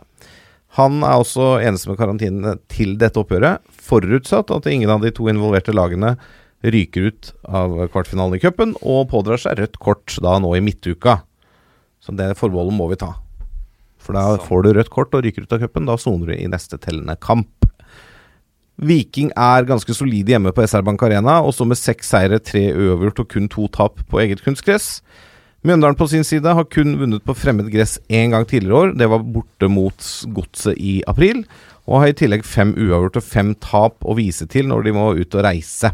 Han 0.79 1.01
er 1.03 1.19
også 1.19 1.57
eneste 1.59 1.89
med 1.89 1.99
karantene 1.99 2.55
til 2.71 2.95
dette 2.95 3.19
oppgjøret, 3.19 3.59
forutsatt 3.75 4.53
at 4.55 4.69
ingen 4.71 4.89
av 4.89 5.01
de 5.03 5.11
to 5.11 5.27
involverte 5.27 5.75
lagene 5.75 6.15
ryker 6.63 7.09
ut 7.09 7.33
av 7.43 7.73
kvartfinalen 7.91 8.37
i 8.37 8.39
cupen 8.39 8.75
og 8.79 9.09
pådrar 9.11 9.41
seg 9.41 9.59
rødt 9.59 9.79
kort 9.83 10.15
da 10.23 10.37
nå 10.39 10.53
i 10.55 10.63
midtuka. 10.63 11.21
Så 11.99 12.15
det 12.15 12.37
forbeholdet 12.39 12.77
må 12.77 12.87
vi 12.87 13.01
ta. 13.01 13.17
For 14.01 14.15
da 14.17 14.37
får 14.41 14.63
du 14.63 14.73
rødt 14.77 14.93
kort 14.93 15.13
og 15.17 15.25
ryker 15.25 15.43
ut 15.43 15.53
av 15.53 15.61
cupen. 15.65 15.89
Da 15.89 15.97
soner 15.99 16.31
du 16.31 16.37
i 16.37 16.49
neste 16.49 16.79
tellende 16.81 17.17
kamp. 17.21 17.60
Viking 18.81 19.29
er 19.37 19.67
ganske 19.69 19.93
solide 19.93 20.33
hjemme 20.33 20.53
på 20.55 20.63
SR 20.65 20.81
Bank 20.85 21.03
Arena, 21.05 21.39
og 21.45 21.53
står 21.53 21.69
med 21.69 21.79
seks 21.79 22.09
seire, 22.15 22.39
tre 22.41 22.71
uavgjort 22.73 23.21
og 23.21 23.29
kun 23.29 23.49
to 23.51 23.67
tap 23.73 24.01
på 24.09 24.21
eget 24.23 24.41
kunstgress. 24.41 24.99
Mjøndalen 25.61 25.97
på 25.97 26.07
sin 26.09 26.25
side 26.25 26.55
har 26.57 26.65
kun 26.73 26.95
vunnet 26.97 27.21
på 27.21 27.35
fremmed 27.37 27.67
gress 27.69 27.99
én 28.09 28.33
gang 28.33 28.47
tidligere 28.49 28.79
år. 28.79 28.93
Det 28.97 29.09
var 29.11 29.21
borte 29.21 29.69
mot 29.69 30.07
Godset 30.33 30.79
i 30.81 31.03
april. 31.05 31.43
Og 31.85 32.01
har 32.01 32.09
i 32.09 32.17
tillegg 32.17 32.45
fem 32.45 32.73
uavgjort 32.73 33.19
og 33.21 33.25
fem 33.25 33.51
tap 33.61 34.01
å 34.01 34.15
vise 34.17 34.47
til 34.49 34.69
når 34.71 34.87
de 34.87 34.95
må 34.95 35.11
ut 35.19 35.37
og 35.37 35.45
reise. 35.45 35.93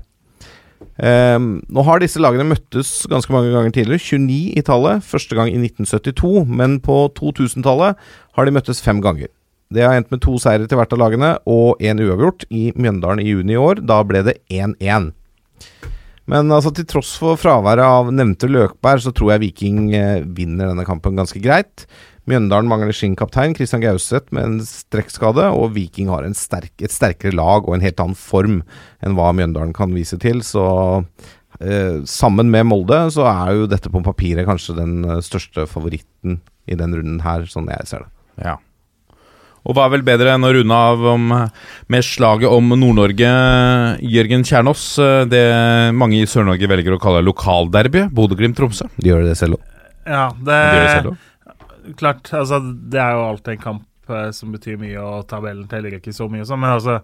Um, 0.98 1.58
nå 1.68 1.84
har 1.86 2.00
disse 2.00 2.22
lagene 2.22 2.48
møttes 2.48 3.02
ganske 3.12 3.34
mange 3.36 3.52
ganger 3.52 3.76
tidligere. 3.76 4.00
29 4.24 4.56
i 4.56 4.64
tallet, 4.64 5.04
første 5.04 5.36
gang 5.36 5.52
i 5.52 5.60
1972. 5.60 6.46
Men 6.48 6.80
på 6.84 7.02
2000-tallet 7.20 8.00
har 8.40 8.48
de 8.48 8.56
møttes 8.56 8.80
fem 8.84 9.04
ganger. 9.04 9.28
Det 9.74 9.84
har 9.84 9.98
endt 9.98 10.12
med 10.14 10.22
to 10.24 10.38
seire 10.40 10.68
til 10.68 10.80
hvert 10.80 10.94
av 10.96 11.02
lagene 11.02 11.32
og 11.50 11.82
én 11.84 12.00
uavgjort 12.00 12.48
i 12.54 12.70
Mjøndalen 12.80 13.24
i 13.24 13.32
juni 13.32 13.58
i 13.58 13.62
år. 13.62 13.82
Da 13.84 14.00
ble 14.08 14.24
det 14.28 14.40
1-1. 14.48 15.12
Men 16.28 16.52
altså, 16.52 16.74
til 16.76 16.88
tross 16.88 17.14
for 17.20 17.40
fraværet 17.40 17.88
av 17.88 18.12
nevnte 18.12 18.50
Løkberg, 18.52 19.04
så 19.04 19.14
tror 19.16 19.34
jeg 19.34 19.46
Viking 19.46 19.80
eh, 19.96 20.26
vinner 20.38 20.72
denne 20.72 20.88
kampen 20.88 21.20
ganske 21.20 21.40
greit. 21.44 21.86
Mjøndalen 22.28 22.68
mangler 22.68 22.96
sin 22.96 23.16
kaptein, 23.16 23.56
Christian 23.56 23.84
Gauseth, 23.84 24.34
med 24.36 24.44
en 24.44 24.58
strekkskade, 24.68 25.46
og 25.56 25.72
Viking 25.78 26.12
har 26.12 26.28
sterk, 26.36 26.74
et 26.84 26.92
sterkere 26.92 27.36
lag 27.36 27.64
og 27.64 27.78
en 27.78 27.86
helt 27.86 28.04
annen 28.04 28.20
form 28.20 28.60
enn 29.00 29.16
hva 29.16 29.32
Mjøndalen 29.36 29.72
kan 29.76 29.96
vise 29.96 30.20
til. 30.20 30.44
Så 30.44 30.66
eh, 31.64 32.04
sammen 32.04 32.52
med 32.52 32.68
Molde 32.68 33.06
så 33.16 33.30
er 33.32 33.56
jo 33.56 33.72
dette 33.72 33.92
på 33.94 34.04
papiret 34.04 34.48
kanskje 34.50 34.76
den 34.82 35.00
eh, 35.08 35.24
største 35.24 35.64
favoritten 35.72 36.42
i 36.68 36.76
den 36.76 37.00
runden 37.00 37.24
her, 37.24 37.48
sånn 37.48 37.72
jeg 37.72 37.88
ser 37.88 38.04
det. 38.04 38.12
Ja. 38.44 38.58
Og 39.68 39.76
hva 39.76 39.86
er 39.88 39.94
vel 39.98 40.06
bedre 40.08 40.32
enn 40.34 40.48
å 40.48 40.52
runde 40.56 40.76
av 40.90 41.02
om, 41.12 41.32
med 41.92 42.06
slaget 42.08 42.48
om 42.48 42.72
Nord-Norge, 42.72 43.32
Jørgen 44.08 44.46
Kjernås? 44.48 44.86
Det 45.28 45.42
mange 45.98 46.22
i 46.22 46.30
Sør-Norge 46.30 46.70
velger 46.72 46.96
å 46.96 47.02
kalle 47.04 47.26
lokalderby. 47.28 48.06
Bodø-Glimt-Tromsø. 48.16 48.88
De 48.96 49.12
gjør 49.12 49.26
det 49.28 49.36
selv 49.40 49.60
òg. 49.60 49.74
Ja, 50.08 50.30
De 50.40 50.56
det 50.56 50.88
selv 50.94 51.12
også. 51.12 51.24
Klart, 52.00 52.32
altså 52.36 52.60
Det 52.64 53.00
er 53.00 53.14
jo 53.16 53.28
alltid 53.30 53.54
en 53.54 53.64
kamp 53.64 54.12
eh, 54.12 54.30
som 54.36 54.52
betyr 54.56 54.80
mye, 54.80 55.00
og 55.04 55.28
tabellen 55.32 55.68
teller 55.72 56.00
ikke 56.00 56.16
så 56.16 56.28
mye 56.32 56.48
sånn, 56.48 56.64
men 56.64 56.76
altså 56.78 57.00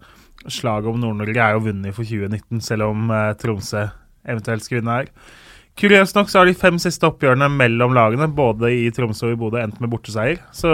Slaget 0.52 0.90
om 0.92 1.00
Nord-Norge 1.00 1.40
er 1.40 1.56
jo 1.56 1.64
vunnet 1.70 1.96
for 1.96 2.08
2019, 2.08 2.60
selv 2.66 2.90
om 2.90 3.12
eh, 3.16 3.30
Tromsø 3.40 3.86
eventuelt 4.28 4.66
skal 4.66 4.80
vinne 4.80 4.98
her. 4.98 5.12
Kuriøst 5.80 6.14
nok 6.16 6.30
så 6.30 6.42
har 6.42 6.50
de 6.50 6.54
fem 6.58 6.78
siste 6.82 7.08
oppgjørene 7.08 7.48
mellom 7.50 7.96
lagene, 7.98 8.28
både 8.30 8.70
i 8.76 8.92
Tromsø 8.94 9.32
og 9.32 9.34
i 9.34 9.40
Bodø, 9.42 9.58
endt 9.64 9.80
med 9.82 9.90
borteseier. 9.90 10.38
Så 10.54 10.70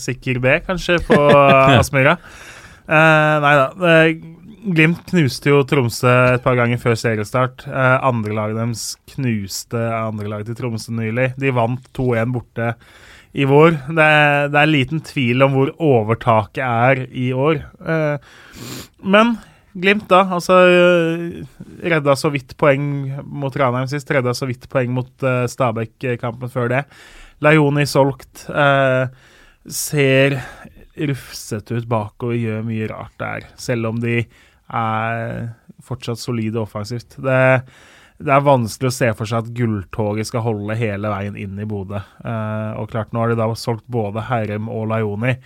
sikker 0.00 0.40
B, 0.42 0.56
kanskje, 0.66 0.98
på 1.06 1.18
eh, 1.36 1.78
Aspmyra. 1.78 2.16
Uh, 2.90 3.36
nei 3.44 3.54
da. 3.60 3.66
Eh, 3.92 4.12
Glimt 4.60 5.06
knuste 5.08 5.48
jo 5.48 5.62
Tromsø 5.64 6.10
et 6.34 6.42
par 6.44 6.58
ganger 6.58 6.80
før 6.82 6.98
seriestart. 6.98 7.62
Uh, 7.64 7.96
Andrelaget 8.10 8.58
deres 8.58 8.82
knuste 9.14 9.80
andrelaget 9.96 10.50
til 10.50 10.58
Tromsø 10.58 10.92
nylig. 10.98 11.30
De 11.40 11.54
vant 11.56 11.86
2-1 11.96 12.34
borte 12.34 12.74
i 13.32 13.46
vår. 13.48 13.78
Det 13.86 14.08
er, 14.18 14.50
det 14.50 14.60
er 14.60 14.72
liten 14.74 15.00
tvil 15.06 15.46
om 15.46 15.54
hvor 15.56 15.72
overtaket 15.78 16.60
er 16.66 17.06
i 17.08 17.30
år. 17.32 17.62
Uh, 17.80 18.18
men 19.14 19.38
Glimt, 19.70 20.08
da. 20.10 20.24
Altså 20.34 20.56
eh, 20.66 21.42
redda 21.92 22.16
så 22.18 22.32
vidt 22.34 22.56
poeng 22.58 22.84
mot 23.22 23.54
Ranheim 23.54 23.88
sist. 23.90 24.10
Redda 24.10 24.34
så 24.34 24.48
vidt 24.50 24.66
poeng 24.70 24.90
mot 24.94 25.12
uh, 25.26 25.44
Stabæk-kampen 25.50 26.50
før 26.50 26.72
det. 26.72 26.84
Laioni 27.44 27.86
solgt. 27.88 28.46
Uh, 28.50 29.06
ser 29.70 30.40
rufsete 31.10 31.78
ut 31.78 31.86
bakover, 31.88 32.38
gjør 32.40 32.66
mye 32.66 32.88
rart 32.90 33.14
der. 33.20 33.46
Selv 33.60 33.92
om 33.92 34.00
de 34.02 34.24
er 34.24 35.50
fortsatt 35.86 36.20
solide 36.20 36.60
offensivt. 36.60 37.16
Det, 37.22 37.40
det 38.20 38.32
er 38.34 38.42
vanskelig 38.44 38.90
å 38.90 38.92
se 38.92 39.06
for 39.16 39.28
seg 39.28 39.46
at 39.46 39.52
gulltoget 39.56 40.28
skal 40.28 40.42
holde 40.44 40.74
hele 40.76 41.08
veien 41.08 41.36
inn 41.40 41.56
i 41.60 41.66
Bodø. 41.68 41.96
Eh, 42.20 42.72
og 42.76 42.90
klart, 42.92 43.14
nå 43.14 43.22
har 43.22 43.32
de 43.32 43.36
da 43.38 43.46
solgt 43.56 43.86
både 43.88 44.26
Herrem 44.28 44.66
og 44.68 44.90
Laioni. 44.90 45.38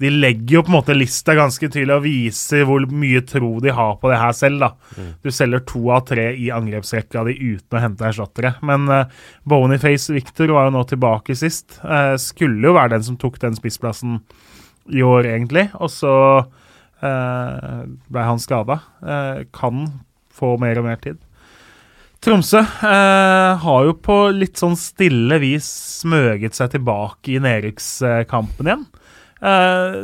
De 0.00 0.08
legger 0.08 0.56
jo 0.56 0.62
på 0.64 0.72
en 0.72 0.76
måte 0.78 0.96
lista 0.96 1.34
ganske 1.36 1.68
tydelig 1.68 1.98
og 1.98 2.06
viser 2.06 2.64
hvor 2.68 2.86
mye 2.88 3.20
tro 3.28 3.50
de 3.60 3.74
har 3.76 3.98
på 4.00 4.08
det 4.08 4.20
her 4.22 4.32
selv. 4.36 4.64
da. 4.64 4.70
Du 5.20 5.28
selger 5.28 5.60
to 5.68 5.82
av 5.92 6.06
tre 6.08 6.30
i 6.32 6.48
angrepsrekka 6.54 7.26
di 7.28 7.36
uten 7.36 7.76
å 7.76 7.82
hente 7.82 8.06
erstattere. 8.08 8.54
Men 8.64 8.88
eh, 8.88 9.18
Boniface 9.44 10.14
Victor 10.16 10.54
var 10.56 10.70
jo 10.70 10.76
nå 10.78 10.86
tilbake 10.88 11.36
sist. 11.36 11.82
Eh, 11.84 12.14
skulle 12.16 12.70
jo 12.70 12.76
være 12.78 12.94
den 12.94 13.04
som 13.10 13.18
tok 13.20 13.36
den 13.44 13.58
spissplassen 13.58 14.22
i 14.88 15.04
år, 15.04 15.28
egentlig. 15.34 15.66
Og 15.84 15.92
så 15.92 16.14
eh, 17.04 17.84
ble 18.08 18.24
han 18.30 18.40
skada. 18.40 18.80
Eh, 19.04 19.44
kan 19.52 19.84
få 20.32 20.54
mer 20.62 20.80
og 20.80 20.88
mer 20.88 21.04
tid. 21.04 21.20
Tromsø 22.22 22.60
eh, 22.62 23.52
har 23.64 23.86
jo 23.88 23.94
på 23.98 24.16
litt 24.36 24.60
sånn 24.60 24.76
stille 24.78 25.40
vis 25.42 25.66
smøget 26.02 26.54
seg 26.54 26.76
tilbake 26.76 27.34
i 27.34 27.40
nedrykkskampen 27.42 28.68
igjen. 28.68 28.84
Eh, 29.42 29.96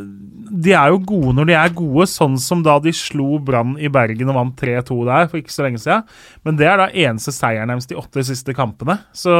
de 0.65 0.73
er 0.75 0.91
jo 0.91 0.99
gode 1.07 1.37
når 1.39 1.51
de 1.51 1.55
er 1.55 1.77
gode, 1.79 2.09
sånn 2.11 2.35
som 2.43 2.65
da 2.67 2.81
de 2.83 2.91
slo 2.97 3.39
Brann 3.39 3.77
i 3.79 3.91
Bergen 3.93 4.33
og 4.33 4.39
vant 4.41 4.59
3-2 4.59 4.99
der 5.07 5.29
for 5.31 5.39
ikke 5.39 5.55
så 5.55 5.69
lenge 5.69 5.83
siden. 5.85 6.09
Men 6.43 6.59
det 6.59 6.67
er 6.67 6.83
da 6.83 6.89
eneste 6.91 7.35
seieren 7.37 7.71
deres 7.71 7.87
de 7.87 8.01
åtte 8.01 8.27
siste 8.27 8.57
kampene. 8.57 8.99
Så 9.15 9.37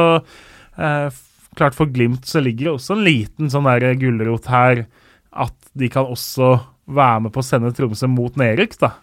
eh, 0.79 1.19
klart 1.59 1.75
for 1.75 1.91
Glimt 1.91 2.31
så 2.31 2.39
ligger 2.43 2.69
det 2.69 2.75
også 2.77 2.95
en 2.95 3.05
liten 3.09 3.51
sånn 3.51 3.67
der 3.67 3.99
gulrot 3.99 4.47
her 4.47 4.85
at 5.35 5.55
de 5.75 5.91
kan 5.91 6.07
også 6.07 6.55
være 6.89 7.25
med 7.25 7.35
på 7.35 7.43
å 7.43 7.45
sende 7.45 7.75
Tromsø 7.75 8.07
mot 8.09 8.39
nedrykk, 8.39 8.79
da. 8.79 8.95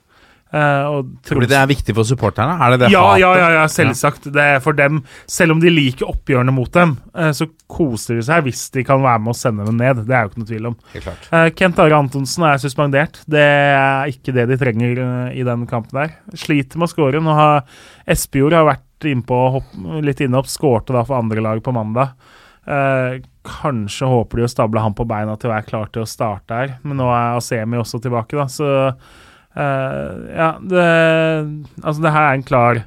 Eh, 0.56 0.96
Tror 1.26 1.44
det 1.44 1.56
er 1.58 1.68
viktig 1.68 1.94
for 1.96 2.08
supporterne? 2.08 2.56
Er 2.62 2.74
det 2.74 2.78
det 2.84 2.90
ja, 2.94 3.02
hatet? 3.10 3.22
ja, 3.22 3.30
ja, 3.40 3.48
ja, 3.58 3.64
selvsagt. 3.70 4.28
Det 4.32 4.46
er 4.56 4.62
for 4.64 4.76
dem, 4.78 5.02
selv 5.30 5.56
om 5.56 5.60
de 5.62 5.72
liker 5.72 6.08
oppgjørene 6.08 6.54
mot 6.54 6.70
dem, 6.72 6.96
eh, 7.16 7.32
så 7.36 7.48
koser 7.70 8.16
de 8.20 8.24
seg 8.26 8.46
hvis 8.46 8.62
de 8.74 8.84
kan 8.86 9.02
være 9.04 9.22
med 9.24 9.34
å 9.34 9.38
sende 9.38 9.66
dem 9.68 9.78
ned. 9.80 10.04
Det 10.06 10.16
er 10.16 10.24
jo 10.24 10.32
ikke 10.32 10.42
noe 10.44 10.50
tvil 10.52 10.70
om. 10.70 10.78
Eh, 10.96 11.50
Kent 11.58 11.82
Are 11.82 11.98
Antonsen 11.98 12.46
er 12.48 12.62
suspendert. 12.62 13.20
Det 13.28 13.44
er 13.44 14.14
ikke 14.14 14.34
det 14.36 14.48
de 14.52 14.60
trenger 14.60 15.04
i 15.34 15.44
den 15.46 15.66
kampen 15.70 16.00
der. 16.00 16.16
Sliter 16.38 16.80
med 16.80 16.88
å 16.88 16.94
skåre. 16.94 17.22
Nå 17.22 17.36
har 17.36 17.62
Espejord 18.08 18.56
har 18.56 18.66
vært 18.70 18.82
innpå, 19.06 19.38
hopp, 19.58 19.76
litt 20.02 20.22
inne 20.24 20.40
opp, 20.40 20.48
skårte 20.48 20.94
da 20.96 21.04
for 21.04 21.18
andre 21.20 21.42
lag 21.44 21.60
på 21.62 21.74
mandag. 21.76 22.14
Eh, 22.66 23.20
kanskje 23.46 24.08
håper 24.10 24.40
de 24.40 24.46
å 24.46 24.50
stable 24.50 24.82
han 24.82 24.94
på 24.96 25.04
beina 25.06 25.36
til 25.38 25.50
å 25.50 25.54
være 25.54 25.68
klar 25.68 25.90
til 25.94 26.02
å 26.02 26.08
starte 26.10 26.56
her, 26.58 26.72
men 26.82 26.98
nå 26.98 27.06
er 27.14 27.36
Asemi 27.38 27.78
også 27.78 28.00
tilbake, 28.02 28.34
da, 28.40 28.48
så 28.50 28.70
Ja, 29.56 30.50
det 30.60 30.84
Altså, 31.82 32.00
det 32.04 32.12
her 32.12 32.28
er 32.28 32.36
en 32.36 32.46
klar 32.46 32.82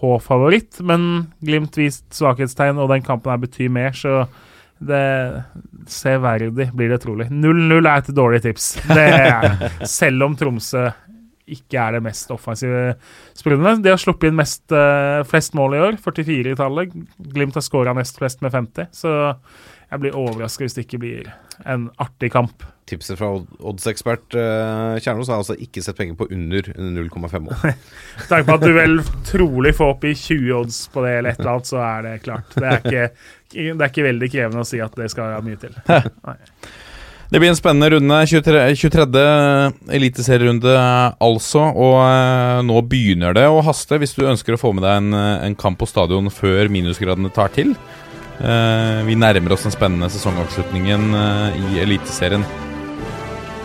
H-favoritt, 0.00 0.80
men 0.84 1.26
Glimt 1.44 1.76
vist 1.76 2.04
svakhetstegn, 2.16 2.80
og 2.80 2.90
den 2.92 3.04
kampen 3.04 3.32
her 3.32 3.40
betyr 3.40 3.72
mer, 3.72 3.96
så 3.96 4.26
det 4.76 5.44
Severdig 5.88 6.50
blir 6.52 6.90
det 6.90 6.98
trolig. 7.04 7.28
0-0 7.30 7.78
er 7.86 8.00
et 8.02 8.08
dårlig 8.16 8.42
tips. 8.44 8.72
Det 8.90 9.04
er, 9.06 9.68
selv 9.98 10.26
om 10.26 10.34
Tromsø 10.36 10.88
ikke 11.46 11.78
er 11.78 11.96
det 11.96 12.02
mest 12.06 12.30
offensive 12.34 12.96
spillerne. 13.38 13.76
De 13.82 13.92
har 13.92 14.00
sluppet 14.02 14.30
inn 14.32 14.38
mest, 14.38 14.64
eh, 14.74 15.22
flest 15.28 15.54
mål 15.54 15.76
i 15.76 15.82
år, 15.88 15.98
44 16.02 16.52
i 16.52 16.58
tallet. 16.58 16.94
Glimt 17.32 17.54
har 17.54 17.62
skåra 17.62 17.94
nest 17.94 18.18
flest 18.18 18.42
med 18.42 18.52
50, 18.54 18.88
så 18.92 19.12
jeg 19.86 20.02
blir 20.02 20.16
overraska 20.18 20.64
hvis 20.66 20.74
det 20.74 20.86
ikke 20.88 20.98
blir 21.02 21.28
en 21.64 21.90
artig 22.02 22.32
kamp. 22.34 22.64
Tipset 22.86 23.18
fra 23.18 23.28
odd- 23.34 23.62
oddsekspert 23.66 24.34
uh, 24.38 24.94
Kjernås 25.02 25.30
er 25.30 25.40
altså 25.40 25.56
ikke 25.58 25.82
sett 25.82 25.96
penger 25.98 26.14
på 26.18 26.28
under 26.30 26.68
0,5 26.74 27.40
mål. 27.46 27.74
Tenk 28.30 28.46
på 28.46 28.54
at 28.58 28.66
du 28.66 28.72
vel 28.76 29.00
trolig 29.26 29.72
får 29.78 29.94
opp 29.94 30.06
i 30.06 30.14
20 30.14 30.52
odds 30.60 30.80
på 30.94 31.02
det, 31.06 31.14
eller 31.18 31.34
et 31.34 31.40
eller 31.42 31.52
annet, 31.56 31.70
så 31.70 31.80
er 31.82 32.06
det 32.06 32.16
klart. 32.26 32.54
Det 32.54 32.66
er 32.66 32.82
ikke, 32.82 33.06
det 33.54 33.74
er 33.80 33.90
ikke 33.90 34.06
veldig 34.06 34.30
krevende 34.34 34.62
å 34.62 34.68
si 34.70 34.82
at 34.82 34.98
det 34.98 35.10
skal 35.14 35.38
mye 35.46 35.62
til. 35.62 35.74
Nei. 36.28 36.36
Det 37.26 37.40
blir 37.42 37.50
en 37.50 37.58
spennende 37.58 37.90
runde. 37.96 38.18
23. 38.30 38.60
23. 38.78 39.06
eliteserierunde, 39.98 40.74
altså. 41.18 41.64
Og 41.74 41.96
eh, 42.04 42.60
nå 42.68 42.82
begynner 42.86 43.34
det 43.36 43.48
å 43.50 43.62
haste 43.66 43.98
hvis 43.98 44.14
du 44.14 44.26
ønsker 44.28 44.54
å 44.54 44.60
få 44.60 44.70
med 44.76 44.86
deg 44.86 45.00
en, 45.00 45.16
eh, 45.18 45.46
en 45.48 45.56
kamp 45.58 45.80
på 45.80 45.88
stadion 45.90 46.30
før 46.30 46.70
minusgradene 46.70 47.32
tar 47.34 47.50
til. 47.56 47.74
Eh, 48.38 49.00
vi 49.08 49.18
nærmer 49.18 49.56
oss 49.56 49.66
den 49.66 49.74
spennende 49.74 50.10
sesongavslutningen 50.12 51.08
eh, 51.18 51.58
i 51.58 51.82
Eliteserien. 51.82 52.46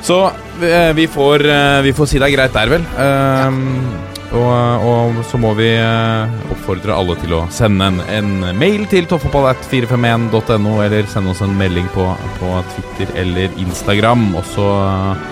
Så 0.01 0.23
eh, 0.65 0.89
vi, 0.97 1.05
får, 1.05 1.45
vi 1.85 1.93
får 1.93 2.09
si 2.09 2.21
det 2.21 2.31
er 2.31 2.37
greit 2.39 2.57
der, 2.57 2.73
vel. 2.73 2.87
Eh, 2.97 4.10
og, 4.31 4.85
og 4.87 5.19
så 5.27 5.39
må 5.41 5.51
vi 5.57 5.67
eh, 5.75 6.35
oppfordre 6.53 6.95
alle 6.95 7.17
til 7.19 7.33
å 7.35 7.41
sende 7.51 7.89
en, 7.91 7.99
en 8.07 8.57
mail 8.57 8.85
til 8.91 9.07
toppfotballat451.no, 9.11 10.77
eller 10.85 11.09
sende 11.11 11.33
oss 11.33 11.43
en 11.43 11.57
melding 11.59 11.89
på, 11.91 12.05
på 12.39 12.53
Twitter 12.71 13.11
eller 13.19 13.51
Instagram. 13.59 14.29
Og 14.39 14.47
så 14.53 14.67
eh, 14.85 15.25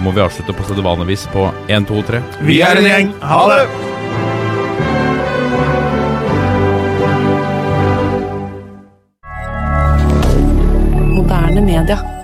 må 0.00 0.14
vi 0.16 0.24
avslutte 0.24 0.56
på 0.56 0.64
sedvanlig 0.68 1.10
vis 1.12 1.26
på 1.32 1.50
1, 1.68 1.88
2, 1.90 2.02
3. 2.08 2.22
Vi 2.48 2.62
er 2.64 2.80
en 2.80 2.88
gjeng. 2.88 3.12
Ha 3.20 3.42
det! 3.52 3.62
Moderne 11.12 11.68
media. 11.68 12.21